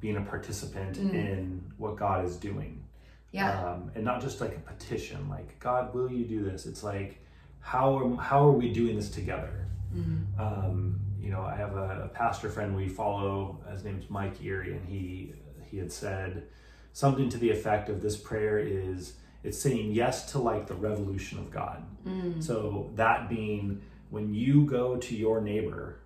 being 0.00 0.16
a 0.16 0.22
participant 0.22 0.98
mm. 0.98 1.14
in 1.14 1.72
what 1.76 1.96
God 1.96 2.24
is 2.24 2.36
doing. 2.36 2.82
Yeah. 3.30 3.64
Um, 3.64 3.90
and 3.94 4.04
not 4.04 4.20
just 4.20 4.40
like 4.40 4.56
a 4.56 4.60
petition, 4.60 5.28
like 5.28 5.58
God, 5.58 5.94
will 5.94 6.10
you 6.10 6.24
do 6.24 6.44
this? 6.44 6.66
It's 6.66 6.82
like 6.82 7.20
how 7.60 7.98
are 7.98 8.16
how 8.16 8.46
are 8.46 8.52
we 8.52 8.72
doing 8.72 8.96
this 8.96 9.10
together? 9.10 9.66
Mm. 9.94 10.38
Um, 10.38 11.00
you 11.24 11.30
know, 11.30 11.42
I 11.42 11.56
have 11.56 11.74
a, 11.74 12.02
a, 12.04 12.08
pastor 12.08 12.50
friend 12.50 12.76
we 12.76 12.88
follow. 12.88 13.58
His 13.70 13.82
name's 13.82 14.10
Mike 14.10 14.44
Erre, 14.44 14.72
and 14.72 14.86
he 14.86 15.32
he 15.70 15.78
had 15.78 15.90
said 15.90 16.44
something 16.92 17.28
to 17.30 17.38
the 17.38 17.50
effect 17.50 17.88
of 17.88 18.02
this 18.02 18.16
prayer 18.16 18.58
is 18.58 19.14
it's 19.42 19.58
saying 19.58 19.92
yes 19.92 20.30
to 20.32 20.38
like 20.38 20.66
the 20.66 20.74
revolution 20.74 21.38
of 21.38 21.50
God. 21.50 21.82
Mm. 22.06 22.42
So 22.42 22.90
that 22.96 23.28
being 23.28 23.80
when 24.10 24.34
you 24.34 24.66
go 24.66 24.96
to 24.96 25.16
your 25.16 25.40
neighbor, 25.40 26.00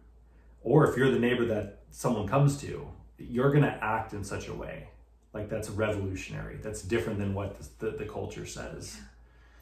or 0.62 0.88
if 0.88 0.96
you're 0.96 1.10
the 1.10 1.18
neighbor 1.18 1.44
that 1.46 1.80
someone 1.90 2.28
comes 2.28 2.60
to, 2.60 2.88
you're 3.18 3.50
going 3.50 3.64
to 3.64 3.84
act 3.84 4.12
in 4.12 4.22
such 4.22 4.46
a 4.46 4.54
way 4.54 4.88
like 5.34 5.48
that's 5.48 5.68
revolutionary 5.70 6.56
that's 6.62 6.82
different 6.82 7.18
than 7.18 7.34
what 7.34 7.58
the, 7.58 7.90
the, 7.90 7.96
the 7.98 8.04
culture 8.04 8.46
says 8.46 8.98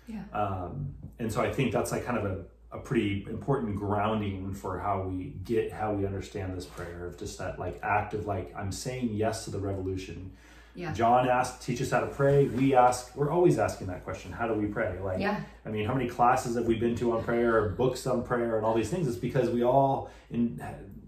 yeah, 0.07 0.23
yeah. 0.33 0.39
Um, 0.39 0.95
and 1.19 1.33
so 1.33 1.41
i 1.41 1.53
think 1.53 1.73
that's 1.73 1.93
like 1.93 2.05
kind 2.05 2.19
of 2.19 2.25
a, 2.25 2.45
a 2.73 2.79
pretty 2.79 3.27
important 3.29 3.77
grounding 3.77 4.53
for 4.53 4.79
how 4.79 5.03
we 5.03 5.35
get 5.45 5.73
how 5.73 5.93
we 5.93 6.05
understand 6.05 6.57
this 6.57 6.67
prayer 6.67 7.07
of 7.07 7.17
just 7.17 7.39
that 7.39 7.59
like 7.59 7.79
act 7.83 8.13
of 8.13 8.27
like 8.27 8.53
i'm 8.57 8.73
saying 8.73 9.09
yes 9.13 9.45
to 9.45 9.51
the 9.51 9.59
revolution 9.59 10.33
yeah. 10.77 10.93
John 10.93 11.29
asked, 11.29 11.63
teach 11.63 11.81
us 11.81 11.91
how 11.91 12.01
to 12.01 12.07
pray. 12.07 12.47
We 12.47 12.75
ask, 12.75 13.17
we're 13.17 13.31
always 13.31 13.59
asking 13.59 13.87
that 13.87 14.05
question. 14.05 14.31
How 14.31 14.47
do 14.47 14.55
we 14.55 14.67
pray? 14.67 14.99
Like, 15.01 15.21
yeah. 15.21 15.41
I 15.65 15.71
mean, 15.71 15.87
how 15.87 15.95
many 15.95 16.09
classes 16.09 16.55
have 16.57 16.67
we 16.67 16.75
been 16.75 16.95
to 16.97 17.17
on 17.17 17.25
prayer 17.25 17.57
or 17.57 17.71
books 17.71 18.07
on 18.07 18.23
prayer 18.23 18.59
and 18.59 18.67
all 18.67 18.75
these 18.75 18.91
things? 18.91 19.09
It's 19.09 19.17
because 19.17 19.49
we 19.49 19.65
all 19.65 20.11
in 20.31 20.63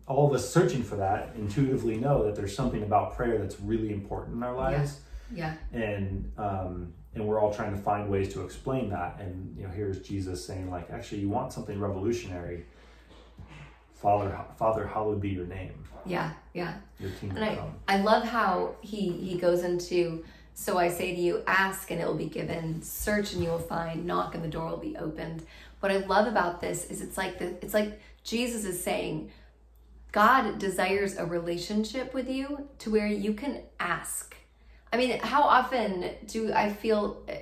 all 0.06 0.26
of 0.26 0.32
us 0.32 0.50
searching 0.50 0.82
for 0.82 0.96
that 0.96 1.34
intuitively 1.36 1.96
know 1.96 2.24
that 2.24 2.34
there's 2.34 2.56
something 2.56 2.82
about 2.82 3.14
prayer 3.14 3.36
that's 3.36 3.60
really 3.60 3.92
important 3.92 4.38
in 4.38 4.42
our 4.42 4.54
lives. 4.54 5.00
Yeah. 5.34 5.54
yeah. 5.70 5.80
And 5.80 6.32
um, 6.38 6.94
and 7.18 7.28
we're 7.28 7.40
all 7.40 7.52
trying 7.52 7.74
to 7.74 7.80
find 7.80 8.08
ways 8.08 8.32
to 8.34 8.42
explain 8.44 8.90
that. 8.90 9.20
And 9.20 9.56
you 9.56 9.64
know, 9.64 9.70
here's 9.70 10.00
Jesus 10.00 10.44
saying, 10.44 10.70
like, 10.70 10.90
actually, 10.90 11.20
you 11.20 11.28
want 11.28 11.52
something 11.52 11.78
revolutionary. 11.78 12.64
Father, 13.94 14.38
Father, 14.56 14.86
hallowed 14.86 15.20
be 15.20 15.30
your 15.30 15.46
name. 15.46 15.72
Yeah, 16.06 16.32
yeah. 16.54 16.74
Your 17.00 17.10
kingdom 17.10 17.38
and 17.38 17.44
I, 17.44 17.56
come. 17.56 17.74
I 17.88 18.00
love 18.00 18.24
how 18.24 18.76
he 18.80 19.10
he 19.10 19.38
goes 19.38 19.64
into. 19.64 20.24
So 20.54 20.76
I 20.76 20.88
say 20.88 21.14
to 21.14 21.20
you, 21.20 21.42
ask 21.46 21.90
and 21.92 22.00
it 22.00 22.06
will 22.06 22.14
be 22.14 22.26
given. 22.26 22.82
Search 22.82 23.32
and 23.32 23.42
you 23.42 23.50
will 23.50 23.58
find. 23.58 24.06
Knock 24.06 24.34
and 24.34 24.42
the 24.42 24.48
door 24.48 24.70
will 24.70 24.76
be 24.76 24.96
opened. 24.96 25.44
What 25.80 25.92
I 25.92 25.98
love 25.98 26.26
about 26.26 26.60
this 26.60 26.86
is 26.86 27.00
it's 27.00 27.16
like 27.16 27.38
the, 27.38 27.50
it's 27.62 27.74
like 27.74 28.00
Jesus 28.24 28.64
is 28.64 28.82
saying, 28.82 29.30
God 30.10 30.58
desires 30.58 31.16
a 31.16 31.24
relationship 31.24 32.12
with 32.12 32.28
you 32.28 32.68
to 32.80 32.90
where 32.90 33.06
you 33.06 33.34
can 33.34 33.62
ask. 33.78 34.34
I 34.92 34.96
mean, 34.96 35.18
how 35.20 35.42
often 35.42 36.10
do 36.26 36.52
I 36.52 36.72
feel 36.72 37.22
uh, 37.28 37.32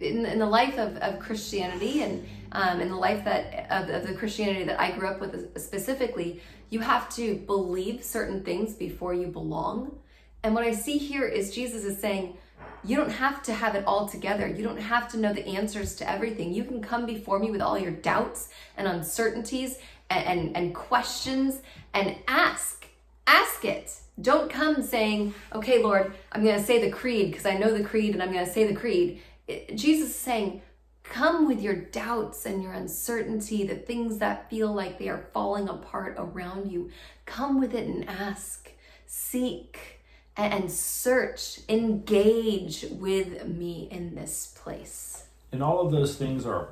in, 0.00 0.26
in 0.26 0.38
the 0.38 0.46
life 0.46 0.78
of, 0.78 0.96
of 0.98 1.18
Christianity 1.18 2.02
and 2.02 2.26
um, 2.52 2.80
in 2.80 2.88
the 2.88 2.96
life 2.96 3.24
that 3.24 3.66
of, 3.70 3.88
of 3.88 4.06
the 4.06 4.14
Christianity 4.14 4.64
that 4.64 4.80
I 4.80 4.90
grew 4.90 5.08
up 5.08 5.20
with 5.20 5.58
specifically, 5.60 6.42
you 6.68 6.80
have 6.80 7.08
to 7.16 7.36
believe 7.36 8.04
certain 8.04 8.42
things 8.42 8.74
before 8.74 9.14
you 9.14 9.28
belong. 9.28 9.98
And 10.42 10.54
what 10.54 10.64
I 10.64 10.72
see 10.72 10.98
here 10.98 11.26
is 11.26 11.54
Jesus 11.54 11.84
is 11.84 11.98
saying, 11.98 12.36
you 12.82 12.96
don't 12.96 13.10
have 13.10 13.42
to 13.44 13.52
have 13.52 13.74
it 13.74 13.84
all 13.86 14.08
together. 14.08 14.46
You 14.46 14.62
don't 14.62 14.80
have 14.80 15.10
to 15.12 15.18
know 15.18 15.32
the 15.32 15.46
answers 15.46 15.96
to 15.96 16.10
everything. 16.10 16.52
You 16.52 16.64
can 16.64 16.82
come 16.82 17.06
before 17.06 17.38
me 17.38 17.50
with 17.50 17.60
all 17.60 17.78
your 17.78 17.90
doubts 17.90 18.48
and 18.76 18.86
uncertainties 18.86 19.78
and, 20.08 20.26
and, 20.26 20.56
and 20.56 20.74
questions 20.74 21.60
and 21.92 22.16
ask. 22.26 22.86
Ask 23.26 23.64
it. 23.64 23.94
Don't 24.20 24.50
come 24.50 24.82
saying, 24.82 25.34
okay, 25.54 25.82
Lord, 25.82 26.12
I'm 26.32 26.44
going 26.44 26.58
to 26.58 26.64
say 26.64 26.84
the 26.84 26.90
creed 26.90 27.30
because 27.30 27.46
I 27.46 27.56
know 27.56 27.76
the 27.76 27.84
creed 27.84 28.14
and 28.14 28.22
I'm 28.22 28.32
going 28.32 28.44
to 28.44 28.52
say 28.52 28.66
the 28.66 28.74
creed. 28.74 29.22
It, 29.46 29.76
Jesus 29.76 30.10
is 30.10 30.16
saying, 30.16 30.62
come 31.02 31.46
with 31.46 31.60
your 31.60 31.74
doubts 31.74 32.46
and 32.46 32.62
your 32.62 32.72
uncertainty, 32.72 33.64
the 33.64 33.74
things 33.74 34.18
that 34.18 34.48
feel 34.50 34.72
like 34.72 34.98
they 34.98 35.08
are 35.08 35.26
falling 35.32 35.68
apart 35.68 36.14
around 36.18 36.70
you. 36.70 36.90
Come 37.26 37.60
with 37.60 37.74
it 37.74 37.86
and 37.86 38.08
ask, 38.08 38.70
seek, 39.06 40.00
and 40.36 40.70
search, 40.70 41.60
engage 41.68 42.86
with 42.90 43.46
me 43.46 43.88
in 43.90 44.14
this 44.14 44.54
place. 44.56 45.24
And 45.52 45.62
all 45.62 45.84
of 45.84 45.90
those 45.92 46.16
things 46.16 46.46
are 46.46 46.68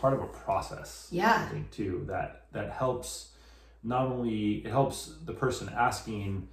part 0.00 0.14
of 0.14 0.20
a 0.20 0.26
process. 0.26 1.08
Yeah. 1.10 1.46
I 1.46 1.52
think 1.52 1.70
too 1.70 2.04
that 2.08 2.46
that 2.52 2.72
helps 2.72 3.28
not 3.84 4.06
only 4.06 4.62
it 4.64 4.70
helps 4.70 5.14
the 5.24 5.32
person 5.32 5.70
asking 5.76 6.48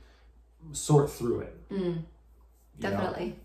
sort 0.72 1.10
through 1.10 1.42
it. 1.42 1.70
Mm, 1.70 2.04
definitely. 2.80 3.36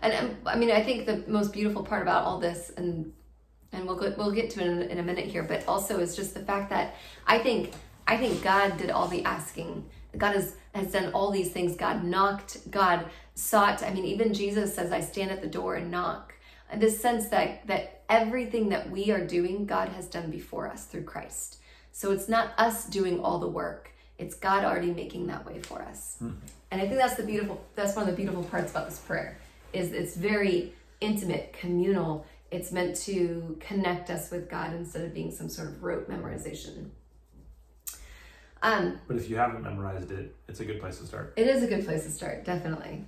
And, 0.00 0.12
and 0.12 0.36
I 0.46 0.56
mean, 0.56 0.70
I 0.70 0.82
think 0.82 1.06
the 1.06 1.24
most 1.26 1.52
beautiful 1.52 1.82
part 1.82 2.02
about 2.02 2.24
all 2.24 2.38
this, 2.38 2.70
and 2.76 3.12
and 3.72 3.86
we'll 3.86 3.96
go, 3.96 4.14
we'll 4.16 4.30
get 4.30 4.50
to 4.50 4.60
it 4.60 4.66
in, 4.66 4.82
in 4.82 4.98
a 4.98 5.02
minute 5.02 5.26
here, 5.26 5.42
but 5.42 5.66
also 5.66 5.98
is 5.98 6.14
just 6.14 6.34
the 6.34 6.40
fact 6.40 6.70
that 6.70 6.94
I 7.26 7.38
think 7.38 7.72
I 8.06 8.16
think 8.16 8.42
God 8.42 8.76
did 8.76 8.90
all 8.90 9.08
the 9.08 9.24
asking. 9.24 9.84
God 10.16 10.34
has 10.34 10.56
has 10.74 10.92
done 10.92 11.12
all 11.12 11.30
these 11.30 11.52
things. 11.52 11.76
God 11.76 12.04
knocked. 12.04 12.70
God 12.70 13.06
sought. 13.34 13.82
I 13.82 13.92
mean, 13.92 14.04
even 14.04 14.34
Jesus 14.34 14.74
says, 14.74 14.92
"I 14.92 15.00
stand 15.00 15.30
at 15.30 15.40
the 15.40 15.48
door 15.48 15.76
and 15.76 15.90
knock." 15.90 16.34
And 16.70 16.80
this 16.80 17.00
sense 17.00 17.28
that 17.28 17.66
that 17.66 18.02
everything 18.08 18.68
that 18.70 18.90
we 18.90 19.10
are 19.10 19.26
doing, 19.26 19.66
God 19.66 19.88
has 19.90 20.06
done 20.06 20.30
before 20.30 20.68
us 20.68 20.84
through 20.84 21.04
Christ. 21.04 21.58
So 21.92 22.10
it's 22.10 22.28
not 22.28 22.52
us 22.58 22.86
doing 22.86 23.20
all 23.20 23.38
the 23.38 23.48
work. 23.48 23.93
It's 24.18 24.34
God 24.34 24.64
already 24.64 24.92
making 24.92 25.26
that 25.26 25.44
way 25.44 25.60
for 25.60 25.82
us. 25.82 26.16
Mm-hmm. 26.22 26.36
And 26.70 26.80
I 26.80 26.86
think 26.86 26.98
that's 26.98 27.16
the 27.16 27.24
beautiful 27.24 27.64
that's 27.74 27.96
one 27.96 28.04
of 28.04 28.10
the 28.10 28.16
beautiful 28.16 28.44
parts 28.44 28.70
about 28.70 28.88
this 28.88 28.98
prayer 28.98 29.38
is 29.72 29.92
it's 29.92 30.16
very 30.16 30.72
intimate, 31.00 31.52
communal. 31.52 32.26
It's 32.50 32.70
meant 32.70 32.96
to 33.02 33.56
connect 33.60 34.10
us 34.10 34.30
with 34.30 34.48
God 34.48 34.72
instead 34.74 35.04
of 35.04 35.12
being 35.12 35.32
some 35.32 35.48
sort 35.48 35.68
of 35.68 35.82
rote 35.82 36.08
memorization. 36.08 36.90
Um, 38.62 38.98
but 39.06 39.16
if 39.16 39.28
you 39.28 39.36
haven't 39.36 39.62
memorized 39.62 40.10
it, 40.10 40.34
it's 40.48 40.60
a 40.60 40.64
good 40.64 40.80
place 40.80 40.98
to 40.98 41.06
start. 41.06 41.34
It 41.36 41.46
is 41.46 41.62
a 41.62 41.66
good 41.66 41.84
place 41.84 42.04
to 42.04 42.10
start, 42.10 42.44
definitely. 42.44 43.04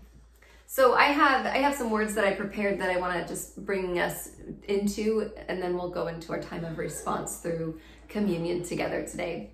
So 0.67 0.95
I 0.95 1.05
have 1.05 1.47
I 1.47 1.59
have 1.59 1.75
some 1.75 1.91
words 1.91 2.15
that 2.17 2.25
I 2.25 2.33
prepared 2.33 2.81
that 2.81 2.91
I 2.91 2.99
want 2.99 3.21
to 3.21 3.27
just 3.27 3.65
bring 3.65 3.99
us 3.99 4.31
into, 4.69 5.31
and 5.49 5.63
then 5.63 5.75
we'll 5.79 5.91
go 5.91 6.09
into 6.09 6.33
our 6.33 6.41
time 6.41 6.65
of 6.65 6.77
response 6.77 7.39
through 7.39 7.81
communion 8.09 8.65
together 8.65 9.07
today. 9.07 9.53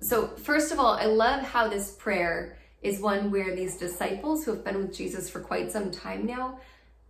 So 0.00 0.28
first 0.28 0.72
of 0.72 0.78
all, 0.78 0.94
I 0.94 1.04
love 1.04 1.42
how 1.42 1.68
this 1.68 1.92
prayer 1.92 2.56
is 2.82 3.00
one 3.00 3.30
where 3.30 3.54
these 3.54 3.76
disciples 3.76 4.44
who 4.44 4.52
have 4.52 4.64
been 4.64 4.78
with 4.78 4.96
Jesus 4.96 5.28
for 5.28 5.40
quite 5.40 5.70
some 5.70 5.90
time 5.90 6.24
now, 6.24 6.58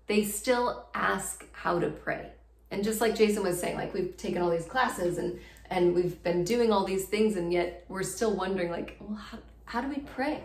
they 0.08 0.24
still 0.24 0.86
ask 0.94 1.46
how 1.52 1.78
to 1.78 1.88
pray. 1.88 2.32
And 2.72 2.82
just 2.82 3.00
like 3.00 3.14
Jason 3.14 3.42
was 3.44 3.60
saying, 3.60 3.76
like 3.76 3.94
we've 3.94 4.16
taken 4.16 4.42
all 4.42 4.50
these 4.50 4.66
classes 4.66 5.18
and 5.18 5.38
and 5.70 5.94
we've 5.94 6.22
been 6.22 6.44
doing 6.44 6.72
all 6.72 6.84
these 6.84 7.06
things 7.06 7.36
and 7.36 7.52
yet 7.52 7.84
we're 7.88 8.02
still 8.02 8.36
wondering 8.36 8.70
like 8.70 8.96
well 9.00 9.16
how, 9.16 9.38
how 9.64 9.80
do 9.80 9.88
we 9.88 10.00
pray 10.00 10.42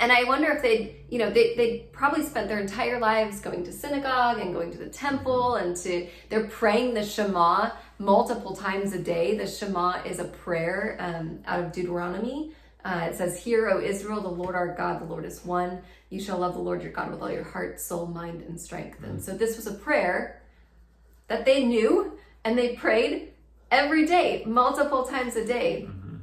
and 0.00 0.10
i 0.12 0.24
wonder 0.24 0.50
if 0.52 0.62
they'd, 0.62 0.94
you 1.10 1.18
know 1.18 1.30
they, 1.30 1.54
they 1.56 1.86
probably 1.92 2.22
spent 2.22 2.48
their 2.48 2.60
entire 2.60 2.98
lives 2.98 3.40
going 3.40 3.64
to 3.64 3.72
synagogue 3.72 4.38
and 4.38 4.54
going 4.54 4.70
to 4.70 4.78
the 4.78 4.88
temple 4.88 5.56
and 5.56 5.76
to 5.76 6.08
they're 6.28 6.46
praying 6.46 6.94
the 6.94 7.04
shema 7.04 7.70
multiple 7.98 8.54
times 8.54 8.92
a 8.92 8.98
day 8.98 9.36
the 9.36 9.46
shema 9.46 10.02
is 10.04 10.18
a 10.18 10.24
prayer 10.24 10.96
um, 11.00 11.38
out 11.46 11.60
of 11.60 11.72
deuteronomy 11.72 12.52
uh, 12.84 13.08
it 13.10 13.16
says 13.16 13.42
hear 13.42 13.68
o 13.68 13.80
israel 13.80 14.20
the 14.20 14.28
lord 14.28 14.54
our 14.54 14.74
god 14.74 15.00
the 15.00 15.04
lord 15.04 15.24
is 15.24 15.44
one 15.44 15.80
you 16.10 16.20
shall 16.20 16.38
love 16.38 16.54
the 16.54 16.60
lord 16.60 16.82
your 16.82 16.92
god 16.92 17.10
with 17.10 17.20
all 17.22 17.30
your 17.30 17.44
heart 17.44 17.80
soul 17.80 18.06
mind 18.06 18.42
and 18.42 18.60
strength 18.60 19.02
and 19.02 19.22
so 19.22 19.32
this 19.32 19.56
was 19.56 19.66
a 19.66 19.74
prayer 19.74 20.42
that 21.28 21.44
they 21.44 21.64
knew 21.64 22.18
and 22.44 22.56
they 22.56 22.76
prayed 22.76 23.32
every 23.70 24.06
day, 24.06 24.42
multiple 24.46 25.04
times 25.04 25.36
a 25.36 25.44
day. 25.44 25.86
Mm-hmm. 25.88 26.16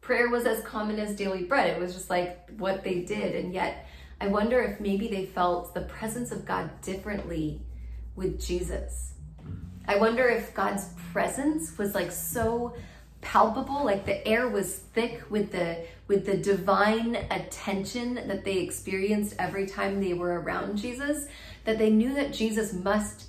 Prayer 0.00 0.28
was 0.28 0.46
as 0.46 0.62
common 0.64 0.98
as 0.98 1.14
daily 1.14 1.44
bread. 1.44 1.70
It 1.70 1.80
was 1.80 1.94
just 1.94 2.10
like 2.10 2.50
what 2.58 2.82
they 2.82 3.00
did. 3.00 3.36
And 3.36 3.52
yet, 3.52 3.86
I 4.20 4.28
wonder 4.28 4.60
if 4.62 4.80
maybe 4.80 5.08
they 5.08 5.26
felt 5.26 5.74
the 5.74 5.82
presence 5.82 6.32
of 6.32 6.44
God 6.44 6.80
differently 6.80 7.60
with 8.16 8.40
Jesus. 8.40 9.11
I 9.86 9.96
wonder 9.96 10.28
if 10.28 10.54
God's 10.54 10.88
presence 11.12 11.76
was 11.78 11.94
like 11.94 12.12
so 12.12 12.74
palpable 13.20 13.84
like 13.84 14.04
the 14.04 14.26
air 14.26 14.48
was 14.48 14.74
thick 14.76 15.22
with 15.30 15.52
the 15.52 15.86
with 16.08 16.26
the 16.26 16.36
divine 16.36 17.14
attention 17.30 18.14
that 18.14 18.44
they 18.44 18.58
experienced 18.58 19.34
every 19.38 19.64
time 19.64 20.00
they 20.00 20.12
were 20.12 20.40
around 20.40 20.76
Jesus 20.76 21.28
that 21.64 21.78
they 21.78 21.90
knew 21.90 22.14
that 22.14 22.32
Jesus 22.32 22.72
must 22.72 23.26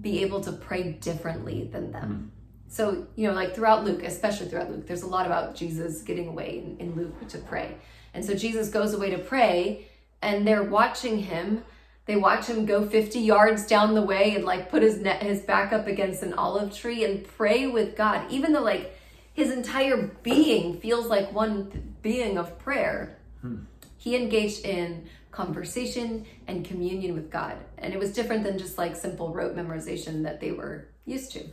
be 0.00 0.22
able 0.22 0.40
to 0.40 0.52
pray 0.52 0.92
differently 0.92 1.68
than 1.72 1.92
them. 1.92 2.10
Mm-hmm. 2.10 2.26
So, 2.68 3.06
you 3.16 3.28
know, 3.28 3.34
like 3.34 3.54
throughout 3.54 3.84
Luke, 3.84 4.02
especially 4.02 4.48
throughout 4.48 4.70
Luke, 4.70 4.86
there's 4.86 5.02
a 5.02 5.06
lot 5.06 5.26
about 5.26 5.54
Jesus 5.54 6.00
getting 6.00 6.28
away 6.28 6.64
in, 6.64 6.76
in 6.78 6.96
Luke 6.96 7.28
to 7.28 7.38
pray. 7.38 7.76
And 8.14 8.24
so 8.24 8.34
Jesus 8.34 8.70
goes 8.70 8.94
away 8.94 9.10
to 9.10 9.18
pray, 9.18 9.88
and 10.22 10.46
they're 10.46 10.62
watching 10.62 11.18
him. 11.18 11.64
They 12.06 12.16
watch 12.16 12.46
him 12.46 12.66
go 12.66 12.84
50 12.84 13.20
yards 13.20 13.66
down 13.66 13.94
the 13.94 14.02
way 14.02 14.34
and 14.34 14.44
like 14.44 14.70
put 14.70 14.82
his 14.82 14.98
net, 14.98 15.22
his 15.22 15.40
back 15.40 15.72
up 15.72 15.86
against 15.86 16.22
an 16.22 16.34
olive 16.34 16.74
tree 16.74 17.04
and 17.04 17.24
pray 17.24 17.66
with 17.66 17.96
God, 17.96 18.30
even 18.30 18.52
though 18.52 18.62
like 18.62 18.98
his 19.34 19.50
entire 19.50 20.10
being 20.22 20.80
feels 20.80 21.06
like 21.06 21.32
one 21.32 21.94
being 22.02 22.38
of 22.38 22.58
prayer. 22.58 23.18
Hmm. 23.40 23.60
He 23.96 24.16
engaged 24.16 24.64
in 24.64 25.08
conversation 25.30 26.26
and 26.46 26.64
communion 26.64 27.14
with 27.14 27.30
God. 27.30 27.56
And 27.78 27.94
it 27.94 27.98
was 27.98 28.12
different 28.12 28.42
than 28.44 28.58
just 28.58 28.78
like 28.78 28.96
simple 28.96 29.32
rote 29.32 29.56
memorization 29.56 30.24
that 30.24 30.40
they 30.40 30.52
were 30.52 30.88
used 31.06 31.32
to. 31.32 31.44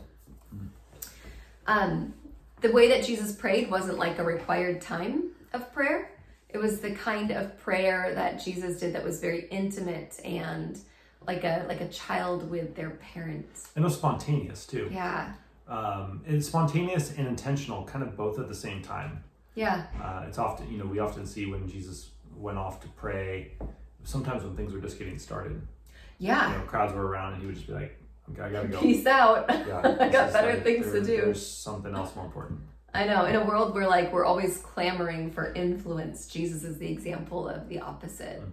Um, 1.66 2.14
the 2.60 2.72
way 2.72 2.88
that 2.88 3.04
Jesus 3.04 3.32
prayed 3.32 3.70
wasn't 3.70 3.98
like 3.98 4.18
a 4.18 4.24
required 4.24 4.80
time 4.80 5.30
of 5.52 5.72
prayer. 5.72 6.10
It 6.52 6.58
was 6.58 6.80
the 6.80 6.92
kind 6.92 7.30
of 7.30 7.58
prayer 7.58 8.12
that 8.14 8.42
Jesus 8.42 8.80
did 8.80 8.94
that 8.94 9.04
was 9.04 9.20
very 9.20 9.46
intimate 9.50 10.20
and 10.24 10.78
like 11.26 11.44
a 11.44 11.64
like 11.68 11.80
a 11.80 11.88
child 11.88 12.50
with 12.50 12.74
their 12.74 12.90
parents. 12.90 13.70
And 13.76 13.84
it 13.84 13.86
was 13.86 13.96
spontaneous 13.96 14.66
too. 14.66 14.88
Yeah. 14.90 15.32
Um, 15.68 16.22
it's 16.26 16.46
spontaneous 16.46 17.16
and 17.16 17.28
intentional, 17.28 17.84
kind 17.84 18.02
of 18.02 18.16
both 18.16 18.38
at 18.38 18.48
the 18.48 18.54
same 18.54 18.82
time. 18.82 19.22
Yeah. 19.54 19.84
Uh, 20.02 20.24
it's 20.26 20.38
often 20.38 20.70
you 20.70 20.78
know 20.78 20.86
we 20.86 20.98
often 20.98 21.26
see 21.26 21.46
when 21.46 21.68
Jesus 21.68 22.10
went 22.36 22.58
off 22.58 22.80
to 22.80 22.88
pray. 22.88 23.52
Sometimes 24.04 24.42
when 24.44 24.56
things 24.56 24.72
were 24.72 24.80
just 24.80 24.98
getting 24.98 25.18
started. 25.18 25.60
Yeah. 26.18 26.52
You 26.52 26.58
know, 26.58 26.64
crowds 26.64 26.92
were 26.94 27.06
around, 27.06 27.34
and 27.34 27.42
he 27.42 27.46
would 27.46 27.56
just 27.56 27.66
be 27.66 27.74
like, 27.74 27.98
I 28.40 28.48
gotta 28.50 28.68
go. 28.68 28.80
Peace 28.80 29.06
out. 29.06 29.46
Yeah, 29.48 29.78
I 30.00 30.08
got 30.08 30.32
better 30.32 30.54
like, 30.54 30.64
things 30.64 30.86
there, 30.86 31.00
to 31.00 31.06
do. 31.06 31.16
There's 31.16 31.46
something 31.46 31.94
else 31.94 32.14
more 32.14 32.24
important. 32.24 32.60
I 32.92 33.04
know. 33.04 33.24
In 33.26 33.36
a 33.36 33.44
world 33.44 33.74
where 33.74 33.86
like 33.86 34.12
we're 34.12 34.24
always 34.24 34.58
clamoring 34.58 35.30
for 35.30 35.52
influence, 35.52 36.26
Jesus 36.26 36.64
is 36.64 36.78
the 36.78 36.90
example 36.90 37.48
of 37.48 37.68
the 37.68 37.80
opposite. 37.80 38.42
Mm. 38.42 38.52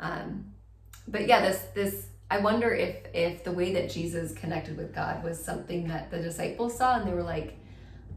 Um, 0.00 0.44
but 1.06 1.26
yeah, 1.26 1.40
this 1.40 1.64
this 1.74 2.06
I 2.30 2.38
wonder 2.38 2.74
if 2.74 3.06
if 3.14 3.44
the 3.44 3.52
way 3.52 3.72
that 3.74 3.90
Jesus 3.90 4.32
connected 4.32 4.76
with 4.76 4.94
God 4.94 5.24
was 5.24 5.42
something 5.42 5.88
that 5.88 6.10
the 6.10 6.18
disciples 6.18 6.76
saw 6.76 6.98
and 6.98 7.08
they 7.08 7.14
were 7.14 7.22
like, 7.22 7.56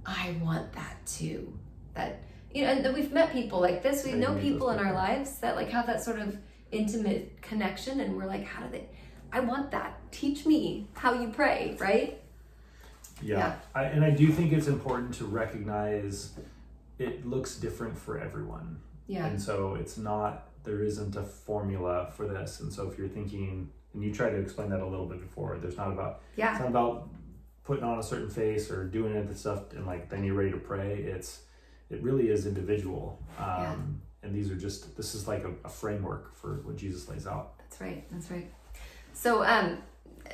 I 0.06 0.36
want 0.42 0.74
that 0.74 0.98
too. 1.06 1.58
That 1.94 2.24
you 2.54 2.64
know, 2.64 2.72
and 2.72 2.94
we've 2.94 3.14
met 3.14 3.32
people 3.32 3.62
like 3.62 3.82
this. 3.82 4.04
We 4.04 4.12
I 4.12 4.16
know 4.16 4.36
people 4.36 4.72
in 4.72 4.80
our 4.80 4.94
lives 4.94 5.40
that 5.40 5.56
like 5.56 5.70
have 5.70 5.88
that 5.88 6.04
sort 6.04 6.20
of 6.20 6.38
intimate 6.72 7.42
connection, 7.42 8.02
and 8.02 8.18
we're 8.18 8.26
like, 8.26 8.44
how 8.44 8.64
do 8.64 8.72
they? 8.72 8.90
I 9.32 9.40
want 9.40 9.72
that. 9.72 9.98
Teach 10.12 10.46
me 10.46 10.90
how 10.94 11.14
you 11.14 11.30
pray, 11.30 11.78
right? 11.80 12.22
Yeah. 13.22 13.38
yeah. 13.38 13.56
I, 13.74 13.84
and 13.86 14.04
I 14.04 14.10
do 14.10 14.32
think 14.32 14.54
it's 14.54 14.68
important 14.68 15.14
to 15.16 15.26
recognize 15.26 16.34
it 17.00 17.26
looks 17.26 17.58
different 17.58 17.98
for 17.98 18.20
everyone. 18.20 18.80
Yeah. 19.08 19.26
And 19.26 19.42
so 19.42 19.76
it's 19.76 19.98
not, 19.98 20.48
there 20.64 20.84
isn't 20.84 21.16
a 21.16 21.24
formula 21.24 22.12
for 22.16 22.28
this. 22.28 22.60
And 22.60 22.72
so 22.72 22.88
if 22.90 22.98
you're 22.98 23.08
thinking, 23.08 23.70
and 23.94 24.04
you 24.04 24.14
tried 24.14 24.32
to 24.32 24.38
explain 24.38 24.70
that 24.70 24.80
a 24.80 24.86
little 24.86 25.08
bit 25.08 25.20
before, 25.20 25.58
there's 25.58 25.78
not 25.78 25.92
about, 25.92 26.22
yeah. 26.36 26.52
it's 26.52 26.60
not 26.60 26.70
about 26.70 27.10
putting 27.64 27.84
on 27.84 28.00
a 28.00 28.04
certain 28.04 28.30
face 28.30 28.72
or 28.72 28.86
doing 28.86 29.14
it 29.14 29.28
the 29.28 29.36
stuff 29.36 29.74
and 29.74 29.86
like 29.86 30.10
then 30.10 30.24
you're 30.24 30.36
ready 30.36 30.52
to 30.52 30.58
pray. 30.58 30.96
It's, 30.96 31.42
it 31.90 32.02
really 32.02 32.30
is 32.30 32.46
individual. 32.46 33.22
Um, 33.38 33.46
yeah. 33.48 33.76
And 34.24 34.36
these 34.36 34.52
are 34.52 34.56
just, 34.56 34.96
this 34.96 35.16
is 35.16 35.28
like 35.28 35.44
a, 35.44 35.52
a 35.66 35.70
framework 35.70 36.36
for 36.36 36.62
what 36.64 36.78
Jesus 36.78 37.10
lays 37.10 37.26
out. 37.28 37.58
That's 37.58 37.82
right. 37.82 38.06
That's 38.12 38.30
right. 38.30 38.52
So 39.14 39.44
um, 39.44 39.80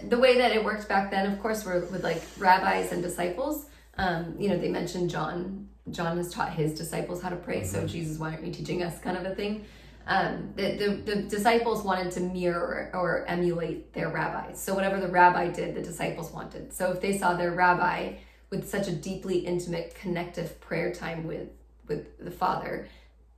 the 0.04 0.18
way 0.18 0.38
that 0.38 0.52
it 0.52 0.64
worked 0.64 0.88
back 0.88 1.12
then, 1.12 1.32
of 1.32 1.40
course, 1.42 1.66
were 1.66 1.82
with 1.92 2.04
like 2.04 2.22
rabbis 2.38 2.92
and 2.92 3.02
disciples. 3.02 3.66
Um, 3.98 4.36
you 4.40 4.50
know, 4.50 4.58
they 4.58 4.70
mentioned 4.70 5.10
John. 5.10 5.70
John 5.92 6.18
has 6.18 6.34
taught 6.34 6.54
his 6.54 6.74
disciples 6.74 7.22
how 7.22 7.30
to 7.30 7.36
pray. 7.36 7.62
Mm-hmm. 7.62 7.68
So 7.68 7.88
Jesus, 7.88 8.18
why 8.18 8.32
aren't 8.32 8.46
you 8.46 8.54
teaching 8.54 8.84
us? 8.84 9.00
Kind 9.00 9.18
of 9.18 9.26
a 9.26 9.34
thing. 9.36 9.66
Um, 10.06 10.54
the, 10.56 10.76
the, 10.76 11.14
the 11.14 11.22
disciples 11.24 11.84
wanted 11.84 12.12
to 12.14 12.22
mirror 12.22 12.90
or 12.94 13.26
emulate 13.28 13.94
their 13.94 14.10
rabbis. 14.10 14.62
So 14.62 14.74
whatever 14.74 15.00
the 15.00 15.10
rabbi 15.10 15.50
did, 15.50 15.76
the 15.76 15.82
disciples 15.82 16.32
wanted. 16.32 16.74
So 16.74 16.92
if 16.92 17.02
they 17.02 17.18
saw 17.18 17.36
their 17.36 17.52
rabbi 17.52 18.14
with 18.50 18.70
such 18.70 18.88
a 18.88 18.94
deeply 18.94 19.40
intimate, 19.40 19.96
connective 19.96 20.60
prayer 20.62 20.94
time 20.94 21.28
with 21.28 21.50
with 21.88 22.24
the 22.24 22.32
Father, 22.32 22.88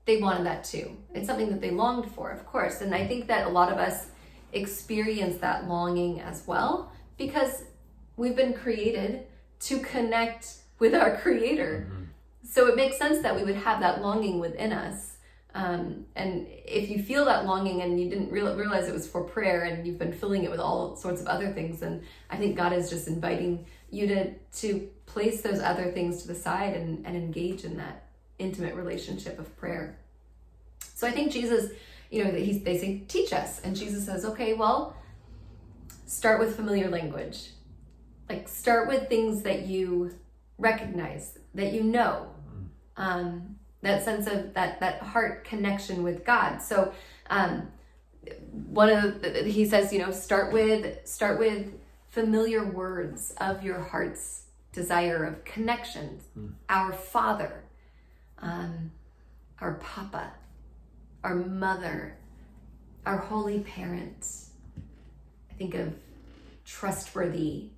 they 0.06 0.18
wanted 0.18 0.46
that 0.48 0.64
too. 0.64 0.98
It's 1.14 1.28
something 1.28 1.50
that 1.50 1.62
they 1.62 1.70
longed 1.70 2.12
for, 2.12 2.32
of 2.32 2.46
course. 2.46 2.82
And 2.82 2.96
I 2.96 3.06
think 3.06 3.28
that 3.28 3.46
a 3.46 3.50
lot 3.50 3.72
of 3.72 3.78
us 3.78 4.08
experience 4.54 5.38
that 5.38 5.68
longing 5.68 6.22
as 6.22 6.44
well 6.48 6.92
because 7.18 7.64
we've 8.18 8.36
been 8.36 8.54
created 8.54 9.26
to 9.60 9.80
connect 9.80 10.56
with 10.80 10.96
our 10.96 11.18
creator. 11.18 11.88
Mm-hmm. 11.88 12.04
So 12.44 12.68
it 12.68 12.76
makes 12.76 12.98
sense 12.98 13.22
that 13.22 13.36
we 13.36 13.44
would 13.44 13.56
have 13.56 13.82
that 13.82 14.02
longing 14.02 14.40
within 14.40 14.72
us. 14.72 15.18
Um, 15.54 16.06
and 16.16 16.48
if 16.50 16.90
you 16.90 17.02
feel 17.02 17.26
that 17.26 17.46
longing 17.46 17.82
and 17.82 18.00
you 18.00 18.10
didn't 18.10 18.32
real, 18.32 18.56
realize 18.56 18.88
it 18.88 18.94
was 18.94 19.08
for 19.08 19.24
prayer 19.24 19.64
and 19.64 19.86
you've 19.86 19.98
been 19.98 20.14
filling 20.14 20.44
it 20.44 20.52
with 20.52 20.60
all 20.60 20.96
sorts 20.96 21.22
of 21.22 21.28
other 21.28 21.52
things, 21.52 21.80
then 21.80 22.04
I 22.30 22.38
think 22.38 22.56
God 22.56 22.72
is 22.72 22.90
just 22.90 23.08
inviting 23.08 23.66
you 23.90 24.08
to 24.08 24.34
to 24.34 24.90
place 25.08 25.42
those 25.42 25.60
other 25.60 25.92
things 25.92 26.22
to 26.22 26.28
the 26.28 26.36
side 26.36 26.76
and, 26.76 27.06
and 27.06 27.18
engage 27.18 27.64
in 27.64 27.78
that 27.78 28.10
intimate 28.38 28.76
relationship 28.76 29.40
of 29.40 29.56
prayer. 29.58 29.98
So 30.94 31.08
I 31.08 31.12
think 31.12 31.32
Jesus 31.32 31.72
you 32.10 32.24
know, 32.24 32.32
that 32.32 32.42
he, 32.42 32.60
they 32.60 32.78
say, 32.78 33.04
teach 33.08 33.34
us. 33.34 33.62
And 33.62 33.76
Jesus 33.76 34.06
says, 34.06 34.26
okay, 34.26 34.54
well, 34.54 34.96
start 36.06 36.40
with 36.40 36.56
familiar 36.56 36.90
language. 36.90 37.52
Like, 38.28 38.48
start 38.48 38.88
with 38.88 39.10
things 39.10 39.44
that 39.44 39.68
you 39.68 40.16
recognize, 40.58 41.38
that 41.56 41.74
you 41.74 41.84
know. 41.84 42.30
Um, 42.98 43.56
that 43.82 44.04
sense 44.04 44.28
of 44.28 44.54
that 44.54 44.80
that 44.80 45.02
heart 45.02 45.46
connection 45.46 46.04
with 46.04 46.26
God. 46.26 46.62
So, 46.62 46.94
um, 47.30 47.70
one 48.52 48.90
of 48.90 49.22
the, 49.22 49.44
he 49.44 49.66
says, 49.66 49.94
you 49.94 50.00
know, 50.00 50.12
start 50.12 50.52
with 50.52 51.08
start 51.08 51.40
with 51.40 51.74
familiar 52.10 52.64
words 52.64 53.34
of 53.40 53.64
your 53.64 53.80
heart's 53.80 54.44
desire 54.74 55.24
of 55.24 55.46
connection. 55.46 56.20
Mm. 56.38 56.54
Our 56.68 56.92
Father, 56.92 57.64
um, 58.40 58.92
our 59.62 59.76
Papa, 59.76 60.34
our 61.24 61.36
mother, 61.36 62.16
our 63.06 63.18
holy 63.18 63.60
parents. 63.60 64.52
I 65.50 65.54
think 65.54 65.76
of 65.76 65.94
trustworthy 66.66 67.70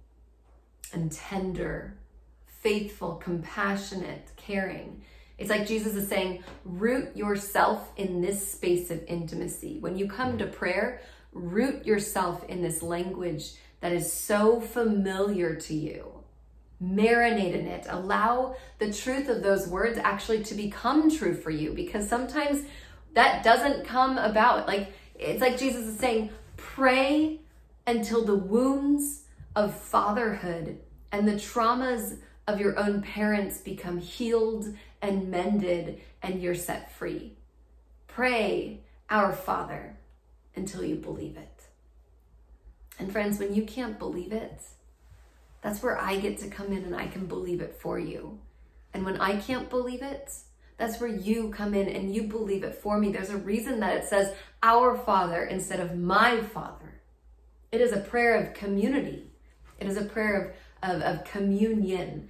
and 0.93 1.11
tender, 1.11 1.97
faithful, 2.45 3.15
compassionate, 3.15 4.29
caring. 4.35 5.01
It's 5.37 5.49
like 5.49 5.65
Jesus 5.65 5.95
is 5.95 6.07
saying, 6.07 6.43
root 6.65 7.15
yourself 7.15 7.89
in 7.95 8.21
this 8.21 8.51
space 8.51 8.91
of 8.91 9.03
intimacy. 9.07 9.79
When 9.79 9.97
you 9.97 10.07
come 10.07 10.37
to 10.37 10.45
prayer, 10.45 11.01
root 11.33 11.85
yourself 11.85 12.43
in 12.47 12.61
this 12.61 12.83
language 12.83 13.53
that 13.79 13.91
is 13.91 14.11
so 14.11 14.61
familiar 14.61 15.55
to 15.55 15.73
you. 15.73 16.11
Marinate 16.83 17.53
in 17.53 17.67
it. 17.67 17.85
Allow 17.89 18.55
the 18.79 18.91
truth 18.91 19.29
of 19.29 19.43
those 19.43 19.67
words 19.67 19.97
actually 19.97 20.43
to 20.45 20.55
become 20.55 21.09
true 21.09 21.33
for 21.33 21.51
you 21.51 21.73
because 21.73 22.07
sometimes 22.09 22.65
that 23.13 23.43
doesn't 23.43 23.85
come 23.85 24.17
about. 24.17 24.67
Like, 24.67 24.93
it's 25.15 25.41
like 25.41 25.57
Jesus 25.57 25.85
is 25.85 25.99
saying, 25.99 26.31
pray 26.57 27.39
until 27.85 28.23
the 28.23 28.35
wounds 28.35 29.23
of 29.55 29.75
fatherhood 29.79 30.79
and 31.11 31.27
the 31.27 31.33
traumas 31.33 32.17
of 32.47 32.59
your 32.59 32.77
own 32.79 33.01
parents 33.01 33.57
become 33.57 33.99
healed 33.99 34.73
and 35.01 35.29
mended 35.29 36.01
and 36.21 36.41
you're 36.41 36.55
set 36.55 36.91
free. 36.91 37.33
Pray, 38.07 38.81
Our 39.09 39.33
Father, 39.33 39.97
until 40.55 40.83
you 40.83 40.95
believe 40.95 41.37
it. 41.37 41.63
And 42.99 43.11
friends, 43.11 43.39
when 43.39 43.55
you 43.55 43.63
can't 43.63 43.97
believe 43.97 44.31
it, 44.31 44.61
that's 45.61 45.81
where 45.81 45.99
I 45.99 46.17
get 46.17 46.39
to 46.39 46.49
come 46.49 46.71
in 46.73 46.83
and 46.83 46.95
I 46.95 47.07
can 47.07 47.25
believe 47.25 47.61
it 47.61 47.77
for 47.79 47.99
you. 47.99 48.39
And 48.93 49.05
when 49.05 49.19
I 49.19 49.37
can't 49.37 49.69
believe 49.69 50.01
it, 50.01 50.33
that's 50.81 50.99
where 50.99 51.09
you 51.09 51.49
come 51.49 51.75
in 51.75 51.87
and 51.87 52.13
you 52.13 52.23
believe 52.23 52.63
it 52.63 52.73
for 52.73 52.97
me. 52.97 53.11
There's 53.11 53.29
a 53.29 53.37
reason 53.37 53.81
that 53.81 53.97
it 53.97 54.05
says 54.05 54.33
our 54.63 54.97
Father 54.97 55.43
instead 55.43 55.79
of 55.79 55.95
my 55.95 56.41
Father. 56.41 57.01
It 57.71 57.81
is 57.81 57.91
a 57.91 57.99
prayer 57.99 58.33
of 58.41 58.55
community. 58.55 59.31
It 59.79 59.87
is 59.87 59.95
a 59.95 60.05
prayer 60.05 60.55
of, 60.81 60.95
of, 60.95 61.01
of 61.03 61.23
communion. 61.25 62.29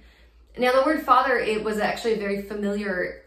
Now, 0.58 0.72
the 0.72 0.82
word 0.82 1.02
Father, 1.02 1.38
it 1.38 1.64
was 1.64 1.78
actually 1.78 2.12
a 2.12 2.18
very 2.18 2.42
familiar 2.42 3.22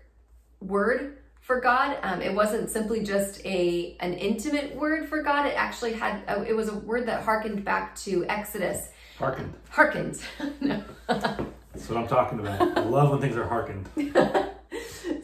word 0.62 1.18
for 1.42 1.60
God. 1.60 1.98
Um, 2.04 2.22
it 2.22 2.36
wasn't 2.36 2.70
simply 2.70 3.04
just 3.04 3.44
a 3.48 3.98
an 4.02 4.14
intimate 4.14 4.76
word 4.76 5.10
for 5.10 5.24
God. 5.24 5.48
It 5.48 5.56
actually 5.56 5.94
had 5.94 6.22
a, 6.28 6.44
it 6.44 6.56
was 6.56 6.70
a 6.70 6.76
word 6.76 7.08
that 7.08 7.24
harkened 7.24 7.66
back 7.66 7.96
to 8.02 8.28
Exodus. 8.28 8.90
Harkened. 9.18 9.56
Harkened. 9.70 10.22
no. 10.62 10.84
That's 11.08 11.90
what 11.90 11.98
I'm 11.98 12.08
talking 12.08 12.40
about. 12.40 12.78
I 12.78 12.82
love 12.82 13.10
when 13.10 13.22
things 13.22 13.36
are 13.38 13.48
harkened. 13.48 13.90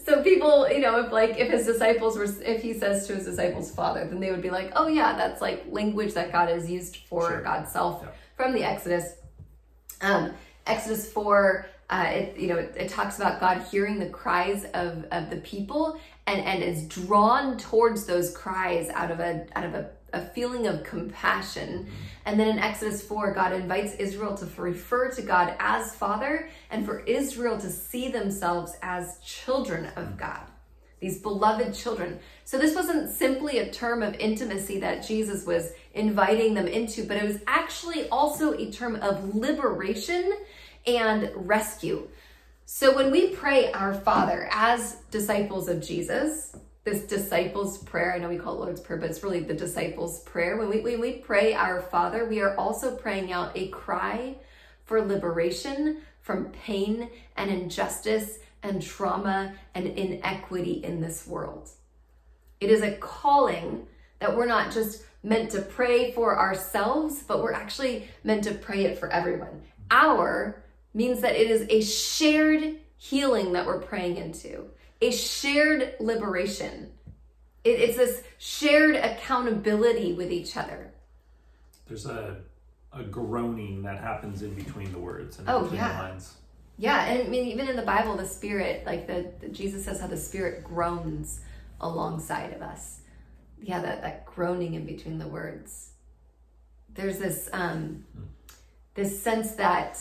so 0.05 0.23
people, 0.23 0.69
you 0.71 0.79
know, 0.79 0.99
if 1.05 1.11
like 1.11 1.37
if 1.37 1.49
his 1.49 1.65
disciples 1.65 2.17
were, 2.17 2.27
if 2.43 2.61
he 2.61 2.73
says 2.73 3.07
to 3.07 3.15
his 3.15 3.25
disciples, 3.25 3.73
"Father," 3.73 4.05
then 4.05 4.19
they 4.19 4.31
would 4.31 4.41
be 4.41 4.49
like, 4.49 4.71
"Oh 4.75 4.87
yeah, 4.87 5.15
that's 5.15 5.41
like 5.41 5.65
language 5.69 6.13
that 6.13 6.31
God 6.31 6.49
has 6.49 6.69
used 6.69 6.97
for 7.09 7.27
Sure. 7.27 7.41
God's 7.41 7.71
self 7.71 8.01
Yeah. 8.03 8.09
from 8.35 8.53
the 8.53 8.63
Exodus." 8.63 9.13
Um, 10.01 10.33
Exodus 10.65 11.11
four, 11.11 11.65
uh, 11.89 12.05
it 12.07 12.37
you 12.37 12.47
know 12.47 12.57
it, 12.57 12.73
it 12.77 12.89
talks 12.89 13.17
about 13.17 13.39
God 13.39 13.61
hearing 13.71 13.99
the 13.99 14.09
cries 14.09 14.65
of 14.73 15.05
of 15.11 15.29
the 15.29 15.37
people 15.37 15.99
and 16.27 16.41
and 16.41 16.63
is 16.63 16.87
drawn 16.87 17.57
towards 17.57 18.05
those 18.05 18.35
cries 18.35 18.89
out 18.89 19.11
of 19.11 19.19
a 19.19 19.45
out 19.55 19.65
of 19.65 19.73
a, 19.75 19.89
a 20.13 20.25
feeling 20.25 20.67
of 20.67 20.83
compassion. 20.83 21.87
And 22.25 22.39
then 22.39 22.47
in 22.47 22.59
Exodus 22.59 23.01
4, 23.01 23.33
God 23.33 23.53
invites 23.53 23.95
Israel 23.95 24.35
to 24.37 24.45
refer 24.61 25.09
to 25.11 25.21
God 25.21 25.55
as 25.59 25.95
Father 25.95 26.49
and 26.69 26.85
for 26.85 26.99
Israel 27.01 27.57
to 27.59 27.69
see 27.69 28.09
themselves 28.09 28.77
as 28.81 29.19
children 29.19 29.85
of 29.95 30.09
mm. 30.09 30.17
God, 30.17 30.41
these 30.99 31.21
beloved 31.21 31.73
children. 31.73 32.19
So 32.45 32.57
this 32.57 32.75
wasn't 32.75 33.09
simply 33.09 33.59
a 33.59 33.71
term 33.71 34.03
of 34.03 34.15
intimacy 34.15 34.79
that 34.79 35.05
Jesus 35.05 35.45
was 35.45 35.71
inviting 35.93 36.53
them 36.53 36.67
into, 36.67 37.05
but 37.05 37.17
it 37.17 37.23
was 37.23 37.39
actually 37.47 38.07
also 38.09 38.53
a 38.53 38.71
term 38.71 38.95
of 38.97 39.35
liberation 39.35 40.33
and 40.85 41.31
rescue. 41.35 42.07
So 42.65 42.95
when 42.95 43.11
we 43.11 43.35
pray 43.35 43.71
our 43.73 43.93
Father 43.93 44.47
as 44.51 44.95
disciples 45.11 45.67
of 45.67 45.81
Jesus, 45.81 46.55
this 46.83 47.03
disciples 47.03 47.77
prayer, 47.79 48.13
I 48.13 48.17
know 48.17 48.29
we 48.29 48.37
call 48.37 48.55
it 48.55 48.65
Lord's 48.65 48.81
Prayer, 48.81 48.99
but 48.99 49.09
it's 49.09 49.23
really 49.23 49.41
the 49.41 49.53
disciples 49.53 50.21
prayer. 50.21 50.57
When 50.57 50.69
we, 50.69 50.81
when 50.81 50.99
we 50.99 51.13
pray 51.13 51.53
our 51.53 51.81
Father, 51.81 52.25
we 52.25 52.41
are 52.41 52.55
also 52.57 52.95
praying 52.95 53.31
out 53.31 53.51
a 53.55 53.67
cry 53.67 54.35
for 54.85 55.01
liberation 55.01 56.01
from 56.21 56.45
pain 56.51 57.09
and 57.37 57.51
injustice 57.51 58.39
and 58.63 58.81
trauma 58.81 59.53
and 59.75 59.87
inequity 59.87 60.83
in 60.83 61.01
this 61.01 61.27
world. 61.27 61.69
It 62.59 62.69
is 62.69 62.81
a 62.81 62.95
calling 62.97 63.87
that 64.19 64.35
we're 64.35 64.45
not 64.45 64.71
just 64.71 65.03
meant 65.23 65.51
to 65.51 65.61
pray 65.61 66.11
for 66.11 66.37
ourselves, 66.37 67.23
but 67.27 67.43
we're 67.43 67.53
actually 67.53 68.07
meant 68.23 68.43
to 68.45 68.53
pray 68.53 68.85
it 68.85 68.97
for 68.97 69.09
everyone. 69.09 69.61
Our 69.91 70.63
means 70.93 71.21
that 71.21 71.35
it 71.35 71.49
is 71.49 71.65
a 71.69 71.81
shared 71.81 72.79
healing 72.97 73.53
that 73.53 73.65
we're 73.65 73.81
praying 73.81 74.17
into, 74.17 74.69
a 75.01 75.11
shared 75.11 75.95
liberation. 75.99 76.91
It- 77.63 77.79
it's 77.79 77.97
this 77.97 78.23
shared 78.37 78.95
accountability 78.95 80.13
with 80.13 80.31
each 80.31 80.55
other. 80.57 80.91
There's 81.87 82.05
a 82.05 82.41
a 82.93 83.03
groaning 83.03 83.83
that 83.83 83.97
happens 84.01 84.41
in 84.41 84.53
between 84.53 84.91
the 84.91 84.99
words 84.99 85.39
and 85.39 85.49
Oh, 85.49 85.61
between 85.61 85.79
yeah. 85.79 85.93
the 85.97 86.03
lines. 86.09 86.35
Yeah, 86.77 87.05
and 87.05 87.23
I 87.25 87.29
mean, 87.29 87.47
even 87.47 87.69
in 87.69 87.77
the 87.77 87.83
Bible, 87.83 88.17
the 88.17 88.25
Spirit, 88.25 88.85
like 88.85 89.07
the, 89.07 89.31
the 89.39 89.47
Jesus 89.47 89.85
says 89.85 90.01
how 90.01 90.07
the 90.07 90.17
Spirit 90.17 90.65
groans 90.65 91.39
alongside 91.79 92.51
of 92.51 92.61
us. 92.61 92.99
Yeah, 93.61 93.79
that 93.81 94.01
that 94.01 94.25
groaning 94.25 94.73
in 94.73 94.85
between 94.85 95.19
the 95.19 95.27
words. 95.27 95.91
There's 96.93 97.17
this 97.17 97.49
um, 97.53 98.03
this 98.95 99.21
sense 99.21 99.53
that 99.53 99.97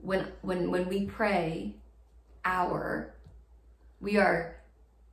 when 0.00 0.28
when 0.42 0.70
when 0.70 0.88
we 0.88 1.06
pray, 1.06 1.74
our, 2.44 3.14
we 4.00 4.16
are 4.16 4.56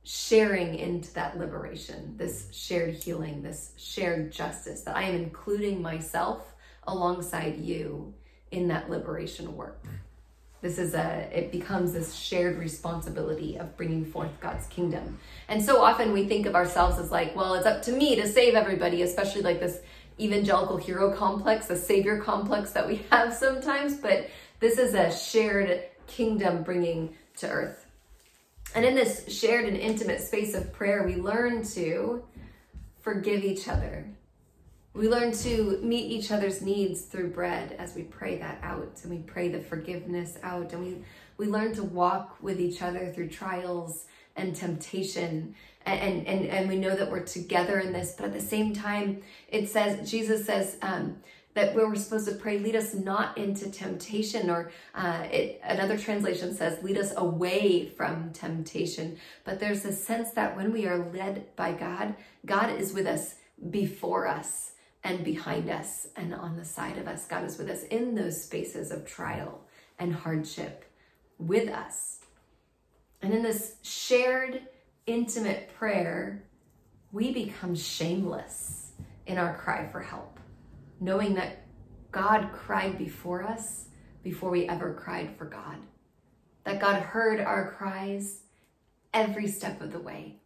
sharing 0.04 0.76
into 0.76 1.12
that 1.14 1.38
liberation, 1.38 2.16
this 2.16 2.48
shared 2.52 2.94
healing, 2.94 3.42
this 3.42 3.72
shared 3.76 4.32
justice. 4.32 4.82
That 4.82 4.96
I 4.96 5.02
am 5.04 5.16
including 5.16 5.82
myself 5.82 6.54
alongside 6.86 7.58
you 7.58 8.14
in 8.50 8.68
that 8.68 8.88
liberation 8.88 9.56
work 9.56 9.84
this 10.62 10.78
is 10.78 10.94
a 10.94 11.28
it 11.32 11.52
becomes 11.52 11.92
this 11.92 12.14
shared 12.14 12.58
responsibility 12.58 13.56
of 13.56 13.76
bringing 13.76 14.04
forth 14.04 14.30
god's 14.40 14.66
kingdom 14.66 15.18
and 15.48 15.62
so 15.62 15.82
often 15.82 16.12
we 16.12 16.26
think 16.26 16.46
of 16.46 16.54
ourselves 16.54 16.98
as 16.98 17.10
like 17.10 17.34
well 17.36 17.54
it's 17.54 17.66
up 17.66 17.82
to 17.82 17.92
me 17.92 18.16
to 18.16 18.26
save 18.26 18.54
everybody 18.54 19.02
especially 19.02 19.42
like 19.42 19.60
this 19.60 19.78
evangelical 20.18 20.76
hero 20.76 21.12
complex 21.12 21.66
the 21.66 21.76
savior 21.76 22.20
complex 22.20 22.72
that 22.72 22.86
we 22.86 22.96
have 23.10 23.32
sometimes 23.32 23.96
but 23.96 24.28
this 24.60 24.78
is 24.78 24.94
a 24.94 25.16
shared 25.16 25.84
kingdom 26.06 26.62
bringing 26.62 27.14
to 27.36 27.48
earth 27.48 27.85
and 28.76 28.84
in 28.84 28.94
this 28.94 29.24
shared 29.34 29.64
and 29.64 29.76
intimate 29.76 30.20
space 30.20 30.54
of 30.54 30.70
prayer 30.70 31.02
we 31.04 31.16
learn 31.16 31.64
to 31.64 32.22
forgive 33.00 33.42
each 33.42 33.68
other. 33.68 34.06
We 34.92 35.08
learn 35.08 35.32
to 35.38 35.80
meet 35.82 36.12
each 36.12 36.30
other's 36.30 36.60
needs 36.60 37.02
through 37.02 37.30
bread 37.30 37.74
as 37.78 37.94
we 37.94 38.02
pray 38.02 38.36
that 38.36 38.58
out 38.62 39.00
and 39.02 39.10
we 39.10 39.18
pray 39.22 39.48
the 39.48 39.60
forgiveness 39.60 40.36
out 40.42 40.74
and 40.74 40.84
we 40.84 40.98
we 41.38 41.46
learn 41.46 41.74
to 41.74 41.82
walk 41.82 42.36
with 42.42 42.60
each 42.60 42.82
other 42.82 43.10
through 43.12 43.28
trials 43.28 44.04
and 44.36 44.54
temptation. 44.54 45.54
And 45.86 46.26
and 46.26 46.46
and 46.46 46.68
we 46.68 46.76
know 46.76 46.94
that 46.94 47.10
we're 47.10 47.24
together 47.24 47.80
in 47.80 47.94
this 47.94 48.14
but 48.14 48.26
at 48.26 48.34
the 48.34 48.40
same 48.40 48.74
time 48.74 49.22
it 49.48 49.68
says 49.70 50.10
jesus 50.10 50.44
says 50.44 50.76
um 50.82 51.16
that 51.56 51.74
where 51.74 51.88
we're 51.88 51.96
supposed 51.96 52.28
to 52.28 52.34
pray 52.36 52.58
lead 52.58 52.76
us 52.76 52.94
not 52.94 53.36
into 53.36 53.68
temptation 53.70 54.48
or 54.48 54.70
uh, 54.94 55.26
it, 55.30 55.60
another 55.64 55.98
translation 55.98 56.54
says 56.54 56.80
lead 56.84 56.96
us 56.96 57.12
away 57.16 57.88
from 57.88 58.32
temptation 58.32 59.18
but 59.44 59.58
there's 59.58 59.84
a 59.84 59.92
sense 59.92 60.30
that 60.30 60.56
when 60.56 60.72
we 60.72 60.86
are 60.86 61.10
led 61.12 61.44
by 61.56 61.72
god 61.72 62.14
god 62.44 62.70
is 62.70 62.92
with 62.92 63.06
us 63.06 63.34
before 63.70 64.28
us 64.28 64.72
and 65.06 65.24
behind 65.24 65.70
us 65.70 66.08
and 66.16 66.34
on 66.34 66.56
the 66.56 66.64
side 66.64 66.98
of 66.98 67.06
us. 67.06 67.26
God 67.26 67.44
is 67.44 67.58
with 67.58 67.70
us 67.70 67.84
in 67.84 68.16
those 68.16 68.42
spaces 68.42 68.90
of 68.90 69.06
trial 69.06 69.62
and 70.00 70.12
hardship 70.12 70.84
with 71.38 71.68
us. 71.68 72.20
And 73.22 73.32
in 73.32 73.44
this 73.44 73.76
shared, 73.82 74.62
intimate 75.06 75.72
prayer, 75.78 76.42
we 77.12 77.32
become 77.32 77.76
shameless 77.76 78.90
in 79.26 79.38
our 79.38 79.56
cry 79.56 79.86
for 79.86 80.00
help, 80.00 80.35
knowing 81.00 81.34
that 81.34 81.66
God 82.10 82.50
cried 82.52 82.98
before 82.98 83.42
us 83.42 83.86
before 84.22 84.50
we 84.50 84.68
ever 84.68 84.92
cried 84.92 85.36
for 85.36 85.44
God, 85.44 85.76
that 86.64 86.80
God 86.80 87.00
heard 87.00 87.40
our 87.40 87.70
cries 87.72 88.40
every 89.14 89.46
step 89.46 89.80
of 89.80 89.92
the 89.92 90.00
way. 90.00 90.36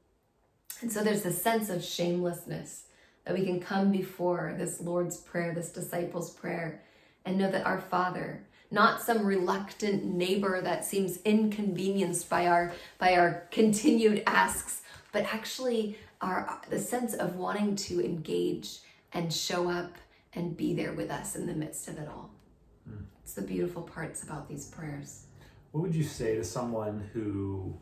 And 0.80 0.92
so 0.92 1.02
there's 1.02 1.22
this 1.22 1.40
sense 1.40 1.70
of 1.70 1.84
shamelessness 1.84 2.84
that 3.24 3.34
we 3.34 3.44
can 3.44 3.60
come 3.60 3.90
before 3.90 4.54
this 4.58 4.80
Lord's 4.80 5.16
Prayer, 5.16 5.54
this 5.54 5.70
disciples' 5.70 6.30
prayer, 6.30 6.82
and 7.24 7.38
know 7.38 7.50
that 7.50 7.66
our 7.66 7.80
Father, 7.80 8.44
not 8.70 9.00
some 9.02 9.26
reluctant 9.26 10.04
neighbor 10.04 10.60
that 10.60 10.84
seems 10.84 11.20
inconvenienced 11.22 12.28
by 12.30 12.46
our 12.46 12.72
by 12.98 13.14
our 13.14 13.46
continued 13.50 14.22
asks, 14.26 14.82
but 15.12 15.24
actually 15.24 15.98
our 16.20 16.60
the 16.70 16.78
sense 16.78 17.14
of 17.14 17.36
wanting 17.36 17.76
to 17.76 18.04
engage 18.04 18.80
and 19.12 19.32
show 19.32 19.68
up 19.68 19.92
and 20.34 20.56
be 20.56 20.74
there 20.74 20.92
with 20.92 21.10
us 21.10 21.36
in 21.36 21.46
the 21.46 21.54
midst 21.54 21.88
of 21.88 21.98
it 21.98 22.08
all. 22.08 22.30
It's 23.22 23.34
the 23.34 23.42
beautiful 23.42 23.82
parts 23.82 24.22
about 24.24 24.48
these 24.48 24.66
prayers. 24.66 25.26
What 25.72 25.82
would 25.82 25.94
you 25.94 26.02
say 26.02 26.34
to 26.34 26.42
someone 26.42 27.08
who 27.12 27.76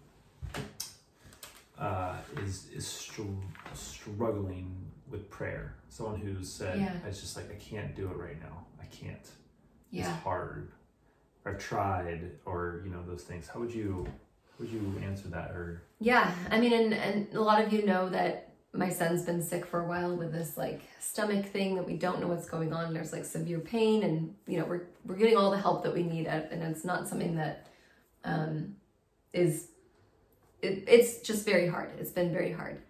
uh, 1.79 2.17
is 2.45 2.69
is 2.75 2.87
str- 2.87 3.23
struggling 3.73 4.75
with 5.11 5.31
prayer? 5.31 5.77
Someone 5.89 6.21
who's 6.21 6.53
said, 6.53 6.79
Yeah. 6.79 6.93
"It's 7.07 7.21
just 7.21 7.37
like 7.37 7.51
I 7.51 7.55
can't 7.55 7.95
do 7.97 8.11
it 8.11 8.17
right 8.17 8.39
now. 8.43 8.67
I 8.81 8.85
can't. 8.87 9.27
Yeah. 9.91 10.13
It's 10.13 10.23
hard. 10.23 10.71
I've 11.47 11.59
tried, 11.59 12.33
or 12.45 12.83
you 12.85 12.91
know 12.91 13.03
those 13.07 13.23
things." 13.23 13.49
How 13.49 13.61
would 13.61 13.73
you 13.73 14.07
how 14.07 14.55
would 14.59 14.69
you 14.71 14.95
answer 15.03 15.29
that? 15.29 15.53
Or 15.53 15.83
Yeah, 15.99 16.31
I 16.51 16.61
mean, 16.61 16.75
and, 16.75 16.93
and 16.93 17.35
a 17.35 17.41
lot 17.41 17.65
of 17.65 17.73
you 17.73 17.87
know 17.87 18.11
that 18.11 18.48
my 18.73 18.91
son's 18.91 19.23
been 19.23 19.43
sick 19.43 19.65
for 19.65 19.81
a 19.81 19.87
while 19.87 20.17
with 20.17 20.33
this 20.33 20.57
like 20.57 20.83
stomach 21.01 21.47
thing 21.47 21.75
that 21.77 21.87
we 21.87 21.95
don't 21.95 22.21
know 22.21 22.29
what's 22.29 22.49
going 22.49 22.73
on. 22.73 22.93
There's 22.93 23.13
like 23.13 23.25
severe 23.25 23.61
pain, 23.61 24.03
and 24.03 24.35
you 24.47 24.59
know 24.59 24.67
we're 24.67 24.83
we're 25.05 25.17
getting 25.17 25.37
all 25.37 25.51
the 25.51 25.59
help 25.59 25.83
that 25.85 25.95
we 25.95 26.03
need, 26.03 26.27
and 26.27 26.63
it's 26.63 26.85
not 26.85 27.09
something 27.09 27.37
that 27.37 27.67
um, 28.25 28.77
is 29.33 29.69
it, 30.61 30.85
it's 30.87 31.21
just 31.21 31.47
very 31.47 31.67
hard. 31.67 31.91
It's 31.99 32.11
been 32.11 32.33
very 32.33 32.53
hard, 32.53 32.83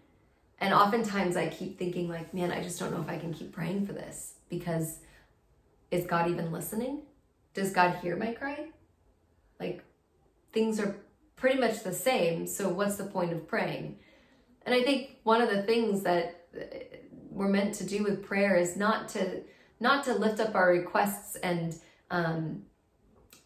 and 0.61 0.75
oftentimes 0.75 1.37
I 1.37 1.49
keep 1.49 1.79
thinking 1.79 2.09
like, 2.09 2.35
man, 2.35 2.51
I 2.51 2.63
just 2.63 2.81
don't 2.81 2.93
know 2.93 3.01
if 3.01 3.09
I 3.09 3.19
can 3.19 3.33
keep 3.33 3.53
praying 3.53 3.87
for 3.87 3.93
this 3.93 4.35
because 4.49 4.99
is 5.91 6.07
God 6.07 6.31
even 6.31 6.53
listening? 6.53 7.03
Does 7.55 7.71
God 7.71 7.97
hear 8.03 8.17
my 8.17 8.33
cry? 8.33 8.69
Like 9.61 9.85
things 10.53 10.81
are 10.81 10.97
pretty 11.37 11.59
much 11.59 11.83
the 11.83 11.93
same. 11.93 12.47
So 12.47 12.69
what's 12.69 12.97
the 12.97 13.05
point 13.05 13.33
of 13.33 13.47
praying? 13.47 13.99
And 14.69 14.75
I 14.75 14.83
think 14.83 15.17
one 15.23 15.41
of 15.41 15.49
the 15.49 15.63
things 15.63 16.03
that 16.03 16.45
we're 17.31 17.49
meant 17.49 17.75
to 17.77 17.87
do 17.87 18.03
with 18.03 18.23
prayer 18.23 18.55
is 18.55 18.77
not 18.77 19.09
to 19.11 19.41
not 19.81 20.05
to 20.05 20.15
lift 20.15 20.41
up 20.41 20.55
our 20.55 20.69
requests 20.69 21.37
and 21.37 21.75
um, 22.11 22.65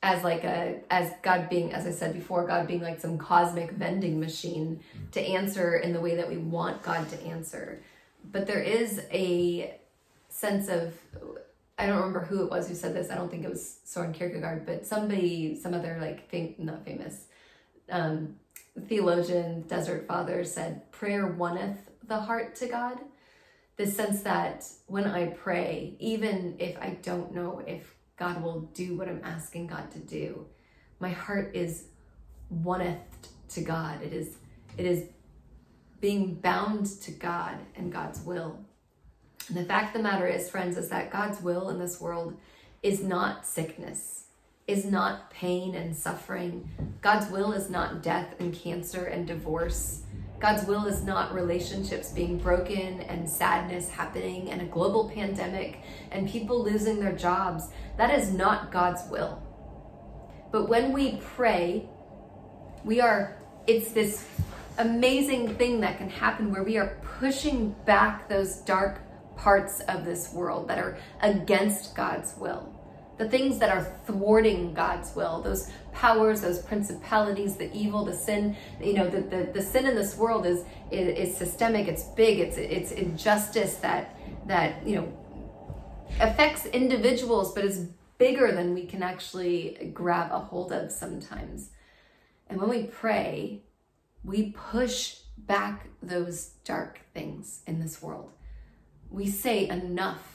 as 0.03 0.25
like 0.25 0.43
a 0.43 0.81
as 0.91 1.13
God 1.23 1.49
being 1.49 1.73
as 1.73 1.87
I 1.87 1.93
said 1.93 2.13
before, 2.13 2.45
God 2.45 2.67
being 2.67 2.83
like 2.83 3.01
some 3.01 3.19
cosmic 3.19 3.71
vending 3.71 4.19
machine 4.19 4.81
to 5.13 5.21
answer 5.21 5.77
in 5.77 5.93
the 5.93 6.01
way 6.01 6.17
that 6.17 6.29
we 6.29 6.39
want 6.39 6.83
God 6.83 7.09
to 7.11 7.23
answer. 7.23 7.81
But 8.33 8.49
there 8.49 8.61
is 8.61 9.03
a 9.13 9.79
sense 10.29 10.67
of 10.67 10.93
I 11.79 11.87
don't 11.87 11.99
remember 11.99 12.25
who 12.25 12.43
it 12.43 12.51
was 12.51 12.67
who 12.67 12.75
said 12.75 12.97
this. 12.97 13.13
I 13.13 13.15
don't 13.15 13.31
think 13.31 13.45
it 13.45 13.49
was 13.49 13.79
Soren 13.85 14.13
Kierkegaard, 14.13 14.67
but 14.67 14.87
somebody, 14.89 15.55
some 15.55 15.73
other 15.73 15.99
like 16.01 16.29
fam- 16.29 16.57
not 16.59 16.85
famous 16.85 17.27
um, 17.93 18.37
theologian, 18.81 19.63
desert 19.63 20.07
father 20.07 20.45
said, 20.45 20.91
"Prayer 20.93 21.27
oneth 21.33 21.79
the 22.07 22.21
heart 22.21 22.55
to 22.57 22.69
God." 22.69 22.99
The 23.77 23.87
sense 23.87 24.23
that 24.23 24.67
when 24.87 25.07
I 25.07 25.29
pray, 25.29 25.97
even 25.99 26.57
if 26.59 26.79
I 26.79 26.99
don't 27.03 27.35
know 27.35 27.63
if 27.67 27.95
God 28.17 28.43
will 28.43 28.63
do 28.75 28.97
what 28.97 29.09
I'm 29.09 29.23
asking 29.25 29.69
God 29.69 29.91
to 29.93 29.99
do, 29.99 30.47
my 31.01 31.11
heart 31.11 31.55
is 31.55 31.87
oneth 32.53 32.99
to 33.51 33.63
God. 33.63 34.03
It 34.03 34.13
is, 34.13 34.37
it 34.77 34.87
is 34.87 35.09
being 36.01 36.35
bound 36.35 36.87
to 37.03 37.11
God 37.11 37.57
and 37.75 37.93
God's 37.93 38.21
will. 38.21 38.59
And 39.49 39.57
the 39.57 39.65
fact 39.65 39.97
of 39.97 40.03
the 40.03 40.09
matter 40.09 40.27
is, 40.27 40.51
friends, 40.51 40.77
is 40.77 40.89
that 40.91 41.11
God's 41.11 41.41
will 41.41 41.71
in 41.71 41.79
this 41.79 42.01
world 42.01 42.37
is 42.83 43.03
not 43.03 43.47
sickness, 43.47 44.25
is 44.67 44.85
not 44.85 45.31
pain 45.31 45.75
and 45.75 45.97
suffering. 45.97 46.69
God's 47.01 47.31
will 47.31 47.53
is 47.53 47.69
not 47.69 48.03
death 48.03 48.35
and 48.39 48.55
cancer 48.55 49.05
and 49.05 49.27
divorce. 49.27 50.03
God's 50.39 50.65
will 50.67 50.87
is 50.87 51.05
not 51.05 51.35
relationships 51.35 52.11
being 52.11 52.39
broken 52.39 53.01
and 53.03 53.29
sadness 53.29 53.89
happening 53.89 54.51
and 54.51 54.61
a 54.61 54.67
global 54.67 55.09
pandemic 55.09 55.81
and 56.11 56.29
people 56.29 56.63
losing 56.63 56.99
their 57.01 57.13
jobs. 57.13 57.69
That 57.97 58.17
is 58.19 58.33
not 58.33 58.73
God's 58.73 59.09
will. 59.11 59.43
But 60.51 60.69
when 60.69 60.93
we 60.93 61.19
pray, 61.35 61.89
we 62.85 63.01
are, 63.01 63.37
it's 63.67 63.93
this 63.93 64.29
amazing 64.79 65.55
thing 65.57 65.81
that 65.81 65.99
can 65.99 66.11
happen 66.11 66.51
where 66.51 66.65
we 66.65 66.77
are 66.77 66.99
pushing 67.19 67.75
back 67.85 68.29
those 68.29 68.57
dark 68.59 69.01
parts 69.37 69.81
of 69.89 70.05
this 70.05 70.33
world 70.33 70.69
that 70.69 70.79
are 70.79 70.99
against 71.21 71.95
God's 71.95 72.35
will. 72.37 72.72
The 73.23 73.29
things 73.29 73.61
that 73.61 73.71
are 73.71 73.85
thwarting 74.05 74.75
God's 74.75 75.15
will, 75.15 75.43
those 75.43 75.71
powers, 75.93 76.41
those 76.41 76.61
principalities, 76.61 77.55
the 77.57 77.73
evil, 77.73 78.05
the 78.05 78.13
sin, 78.13 78.57
you 78.83 78.95
know, 78.95 79.09
the, 79.09 79.21
the, 79.21 79.49
the 79.53 79.63
sin 79.63 79.87
in 79.87 79.95
this 79.95 80.17
world 80.17 80.45
is, 80.45 80.65
is, 80.91 81.31
is 81.31 81.37
systemic, 81.37 81.87
it's 81.87 82.03
big, 82.03 82.41
it's 82.41 82.57
it's 82.57 82.91
injustice 82.91 83.77
that 83.77 84.17
that, 84.49 84.85
you 84.85 84.97
know, 84.97 85.07
affects 86.19 86.67
individuals, 86.67 87.55
but 87.55 87.65
is 87.65 87.91
bigger 88.19 88.51
than 88.51 88.75
we 88.75 88.87
can 88.87 89.05
actually 89.05 89.93
grab 89.95 90.33
a 90.33 90.41
hold 90.41 90.73
of 90.73 90.91
sometimes. 90.91 91.71
And 92.49 92.61
when 92.61 92.71
we 92.71 92.85
pray, 93.03 93.63
we 94.25 94.51
push 94.51 95.19
back 95.39 95.91
those 96.03 96.55
dark 96.65 97.03
things 97.15 97.61
in 97.69 97.79
this 97.79 98.03
world. 98.03 98.33
We 99.11 99.29
say 99.29 99.69
enough 99.69 100.32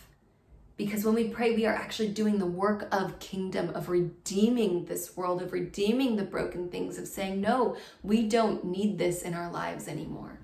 because 0.78 1.04
when 1.04 1.16
we 1.16 1.30
pray, 1.30 1.56
we 1.56 1.66
are 1.66 1.74
actually 1.74 2.10
doing 2.10 2.38
the 2.38 2.46
work 2.46 2.88
of 2.92 3.18
kingdom, 3.18 3.72
of 3.74 3.90
redeeming 3.90 4.86
this 4.86 5.18
world, 5.18 5.42
of 5.42 5.52
redeeming 5.52 6.16
the 6.16 6.24
broken 6.24 6.70
things, 6.70 7.00
of 7.00 7.08
saying, 7.08 7.42
no, 7.42 7.76
we 8.04 8.28
don't 8.28 8.64
need 8.64 9.00
this 9.00 9.24
in 9.24 9.34
our 9.34 9.52
lives 9.52 9.88
anymore. 9.88 10.40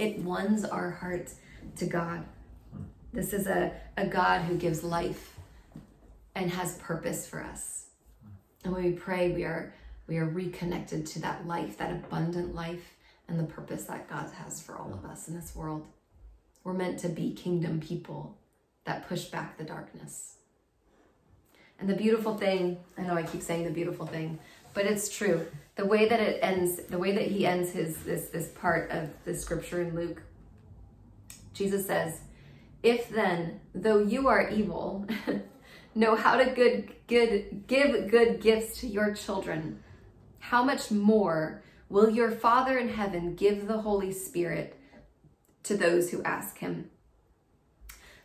It 0.00 0.18
wins 0.18 0.64
our 0.64 0.90
hearts 0.90 1.36
to 1.76 1.86
God. 1.86 2.24
This 3.12 3.32
is 3.32 3.46
a, 3.46 3.72
a 3.96 4.06
God 4.06 4.42
who 4.42 4.56
gives 4.56 4.82
life 4.82 5.36
and 6.34 6.50
has 6.50 6.76
purpose 6.78 7.26
for 7.26 7.40
us. 7.40 7.86
And 8.64 8.74
when 8.74 8.82
we 8.82 8.92
pray, 8.92 9.30
we 9.30 9.44
are 9.44 9.72
we 10.08 10.18
are 10.18 10.26
reconnected 10.26 11.04
to 11.06 11.20
that 11.20 11.46
life, 11.48 11.78
that 11.78 11.90
abundant 11.90 12.54
life, 12.54 12.94
and 13.26 13.40
the 13.40 13.44
purpose 13.44 13.84
that 13.84 14.08
God 14.08 14.30
has 14.32 14.60
for 14.60 14.76
all 14.76 14.92
of 14.92 15.04
us 15.04 15.26
in 15.26 15.34
this 15.34 15.54
world. 15.54 15.86
We're 16.62 16.74
meant 16.74 17.00
to 17.00 17.08
be 17.08 17.32
kingdom 17.32 17.80
people 17.80 18.35
that 18.86 19.08
push 19.08 19.24
back 19.24 19.58
the 19.58 19.64
darkness. 19.64 20.36
And 21.78 21.88
the 21.88 21.94
beautiful 21.94 22.36
thing, 22.36 22.78
I 22.96 23.02
know 23.02 23.14
I 23.14 23.22
keep 23.22 23.42
saying 23.42 23.64
the 23.64 23.70
beautiful 23.70 24.06
thing, 24.06 24.38
but 24.72 24.86
it's 24.86 25.14
true. 25.14 25.46
The 25.74 25.84
way 25.84 26.08
that 26.08 26.20
it 26.20 26.38
ends, 26.42 26.76
the 26.88 26.98
way 26.98 27.12
that 27.12 27.26
he 27.26 27.44
ends 27.46 27.70
his 27.72 27.96
this 27.98 28.28
this 28.28 28.48
part 28.48 28.90
of 28.90 29.10
the 29.24 29.34
scripture 29.34 29.82
in 29.82 29.94
Luke, 29.94 30.22
Jesus 31.52 31.86
says, 31.86 32.20
"If 32.82 33.10
then, 33.10 33.60
though 33.74 33.98
you 33.98 34.28
are 34.28 34.48
evil, 34.48 35.06
know 35.94 36.16
how 36.16 36.36
to 36.36 36.50
good 36.52 36.94
good 37.06 37.66
give 37.66 38.10
good 38.10 38.40
gifts 38.40 38.80
to 38.80 38.86
your 38.86 39.12
children, 39.12 39.82
how 40.38 40.64
much 40.64 40.90
more 40.90 41.62
will 41.90 42.08
your 42.08 42.30
Father 42.30 42.78
in 42.78 42.88
heaven 42.88 43.34
give 43.34 43.66
the 43.66 43.82
Holy 43.82 44.12
Spirit 44.12 44.78
to 45.64 45.76
those 45.76 46.10
who 46.10 46.22
ask 46.22 46.56
him?" 46.58 46.90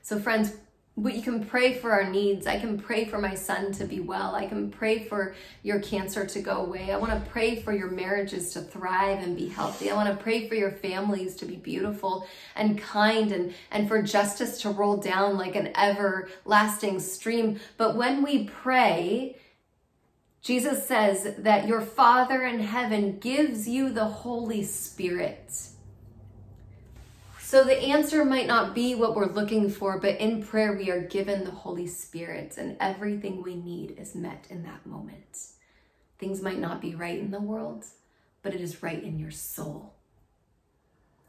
So, 0.01 0.19
friends, 0.19 0.53
we 0.97 1.21
can 1.21 1.45
pray 1.45 1.73
for 1.73 1.91
our 1.91 2.09
needs. 2.09 2.45
I 2.45 2.59
can 2.59 2.77
pray 2.77 3.05
for 3.05 3.17
my 3.17 3.33
son 3.33 3.71
to 3.73 3.85
be 3.85 4.01
well. 4.01 4.35
I 4.35 4.45
can 4.45 4.69
pray 4.69 5.05
for 5.05 5.35
your 5.63 5.79
cancer 5.79 6.25
to 6.25 6.41
go 6.41 6.57
away. 6.57 6.91
I 6.91 6.97
want 6.97 7.11
to 7.13 7.29
pray 7.31 7.61
for 7.61 7.71
your 7.71 7.89
marriages 7.89 8.51
to 8.53 8.61
thrive 8.61 9.23
and 9.23 9.37
be 9.37 9.47
healthy. 9.47 9.89
I 9.89 9.95
want 9.95 10.09
to 10.09 10.21
pray 10.21 10.49
for 10.49 10.55
your 10.55 10.71
families 10.71 11.35
to 11.37 11.45
be 11.45 11.55
beautiful 11.55 12.27
and 12.55 12.77
kind 12.77 13.31
and, 13.31 13.53
and 13.71 13.87
for 13.87 14.01
justice 14.01 14.61
to 14.61 14.69
roll 14.69 14.97
down 14.97 15.37
like 15.37 15.55
an 15.55 15.71
everlasting 15.77 16.99
stream. 16.99 17.59
But 17.77 17.95
when 17.95 18.21
we 18.21 18.43
pray, 18.43 19.37
Jesus 20.41 20.85
says 20.87 21.35
that 21.37 21.67
your 21.67 21.81
Father 21.81 22.43
in 22.43 22.59
heaven 22.59 23.17
gives 23.19 23.67
you 23.67 23.89
the 23.89 24.05
Holy 24.05 24.63
Spirit. 24.63 25.70
So 27.51 27.65
the 27.65 27.77
answer 27.77 28.23
might 28.23 28.47
not 28.47 28.73
be 28.73 28.95
what 28.95 29.13
we're 29.13 29.25
looking 29.25 29.69
for, 29.69 29.99
but 29.99 30.21
in 30.21 30.41
prayer 30.41 30.71
we 30.71 30.89
are 30.89 31.01
given 31.01 31.43
the 31.43 31.51
Holy 31.51 31.85
Spirit, 31.85 32.55
and 32.57 32.77
everything 32.79 33.43
we 33.43 33.57
need 33.57 33.97
is 33.99 34.15
met 34.15 34.47
in 34.49 34.63
that 34.63 34.85
moment. 34.85 35.47
Things 36.17 36.41
might 36.41 36.59
not 36.59 36.79
be 36.79 36.95
right 36.95 37.19
in 37.19 37.29
the 37.29 37.41
world, 37.41 37.83
but 38.41 38.55
it 38.55 38.61
is 38.61 38.81
right 38.81 39.03
in 39.03 39.19
your 39.19 39.31
soul. 39.31 39.91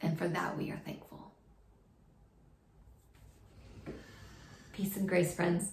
And 0.01 0.17
for 0.17 0.29
that 0.29 0.57
we 0.57 0.71
are 0.71 0.81
thankful. 0.85 1.33
Peace 4.73 4.97
and 4.97 5.09
grace, 5.09 5.35
friends. 5.35 5.73